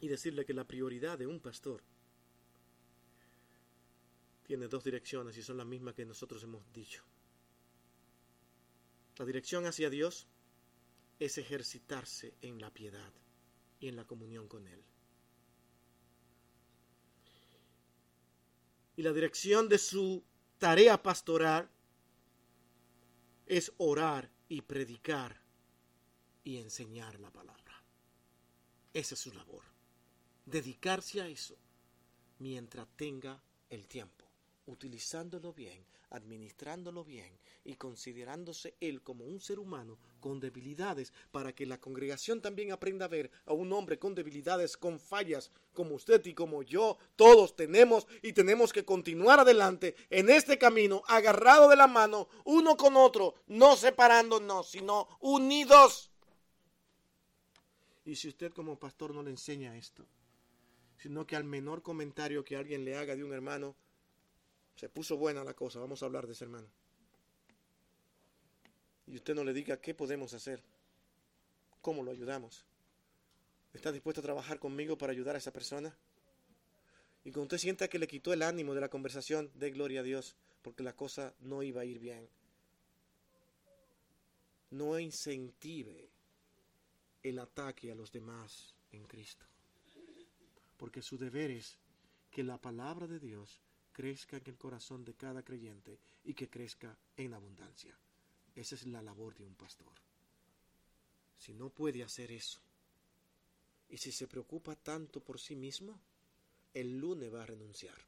[0.00, 1.82] y decirle que la prioridad de un pastor
[4.44, 7.02] tiene dos direcciones y son las mismas que nosotros hemos dicho.
[9.18, 10.26] La dirección hacia Dios
[11.18, 13.12] es ejercitarse en la piedad
[13.80, 14.82] y en la comunión con Él.
[18.96, 20.22] Y la dirección de su
[20.58, 21.68] tarea pastoral
[23.46, 25.40] es orar y predicar
[26.44, 27.82] y enseñar la palabra.
[28.92, 29.64] Esa es su labor.
[30.46, 31.56] Dedicarse a eso
[32.38, 34.23] mientras tenga el tiempo,
[34.66, 41.66] utilizándolo bien, administrándolo bien y considerándose él como un ser humano con debilidades para que
[41.66, 46.24] la congregación también aprenda a ver a un hombre con debilidades, con fallas, como usted
[46.26, 51.76] y como yo, todos tenemos y tenemos que continuar adelante en este camino, agarrado de
[51.76, 56.10] la mano, uno con otro, no separándonos, sino unidos.
[58.04, 60.06] Y si usted como pastor no le enseña esto,
[60.96, 63.74] sino que al menor comentario que alguien le haga de un hermano,
[64.74, 66.68] se puso buena la cosa, vamos a hablar de ese hermano.
[69.06, 70.62] Y usted no le diga qué podemos hacer,
[71.80, 72.64] cómo lo ayudamos.
[73.72, 75.94] ¿Está dispuesto a trabajar conmigo para ayudar a esa persona?
[77.24, 80.04] Y cuando usted sienta que le quitó el ánimo de la conversación, dé gloria a
[80.04, 82.28] Dios, porque la cosa no iba a ir bien.
[84.70, 86.08] No incentive
[87.22, 89.46] el ataque a los demás en Cristo,
[90.76, 91.78] porque su deber es
[92.30, 93.60] que la palabra de Dios
[93.94, 97.96] crezca en el corazón de cada creyente y que crezca en abundancia.
[98.54, 99.94] Esa es la labor de un pastor.
[101.38, 102.60] Si no puede hacer eso,
[103.88, 105.98] y si se preocupa tanto por sí mismo,
[106.74, 107.98] el lunes va a renunciar.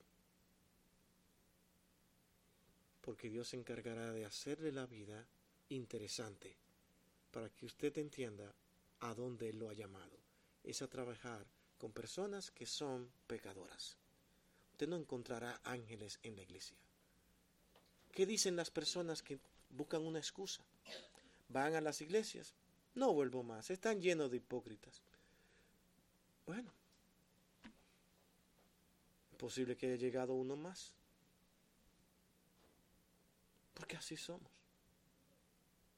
[3.00, 5.24] Porque Dios se encargará de hacerle la vida
[5.68, 6.56] interesante
[7.30, 8.52] para que usted entienda
[9.00, 10.18] a dónde Él lo ha llamado.
[10.64, 11.46] Es a trabajar
[11.78, 13.96] con personas que son pecadoras
[14.76, 16.76] usted no encontrará ángeles en la iglesia.
[18.12, 19.38] ¿Qué dicen las personas que
[19.70, 20.62] buscan una excusa?
[21.48, 22.52] Van a las iglesias.
[22.94, 23.70] No vuelvo más.
[23.70, 25.00] Están llenos de hipócritas.
[26.44, 26.70] Bueno,
[29.30, 30.92] es posible que haya llegado uno más.
[33.72, 34.52] Porque así somos.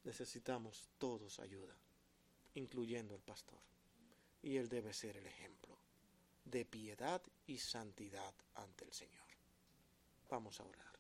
[0.04, 1.74] Necesitamos todos ayuda,
[2.54, 3.58] incluyendo el pastor.
[4.40, 5.77] Y él debe ser el ejemplo
[6.48, 9.26] de piedad y santidad ante el Señor.
[10.28, 10.98] Vamos a orar.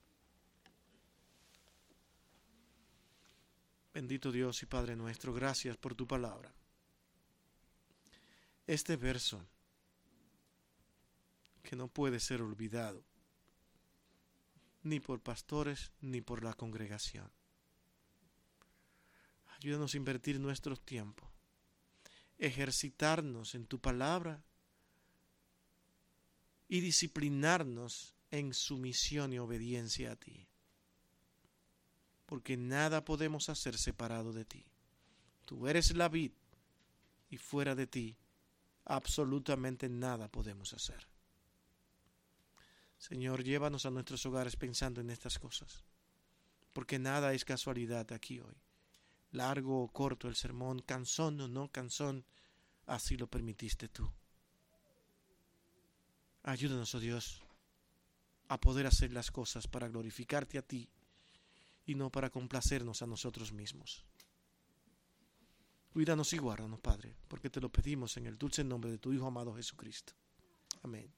[3.92, 6.54] Bendito Dios y Padre nuestro, gracias por tu palabra.
[8.66, 9.44] Este verso
[11.62, 13.04] que no puede ser olvidado,
[14.82, 17.30] ni por pastores ni por la congregación.
[19.56, 21.28] Ayúdanos a invertir nuestro tiempo,
[22.38, 24.44] ejercitarnos en tu palabra
[26.68, 30.46] y disciplinarnos en sumisión y obediencia a ti.
[32.26, 34.66] Porque nada podemos hacer separado de ti.
[35.46, 36.32] Tú eres la vid
[37.30, 38.18] y fuera de ti
[38.84, 41.08] absolutamente nada podemos hacer.
[42.98, 45.84] Señor, llévanos a nuestros hogares pensando en estas cosas,
[46.72, 48.56] porque nada es casualidad aquí hoy.
[49.30, 52.24] Largo o corto el sermón, canzón o no canzón,
[52.86, 54.10] así lo permitiste tú.
[56.48, 57.42] Ayúdanos, oh Dios,
[58.48, 60.88] a poder hacer las cosas para glorificarte a ti
[61.84, 64.06] y no para complacernos a nosotros mismos.
[65.92, 69.26] Cuídanos y guárdanos, Padre, porque te lo pedimos en el dulce nombre de tu Hijo
[69.26, 70.14] amado Jesucristo.
[70.82, 71.17] Amén.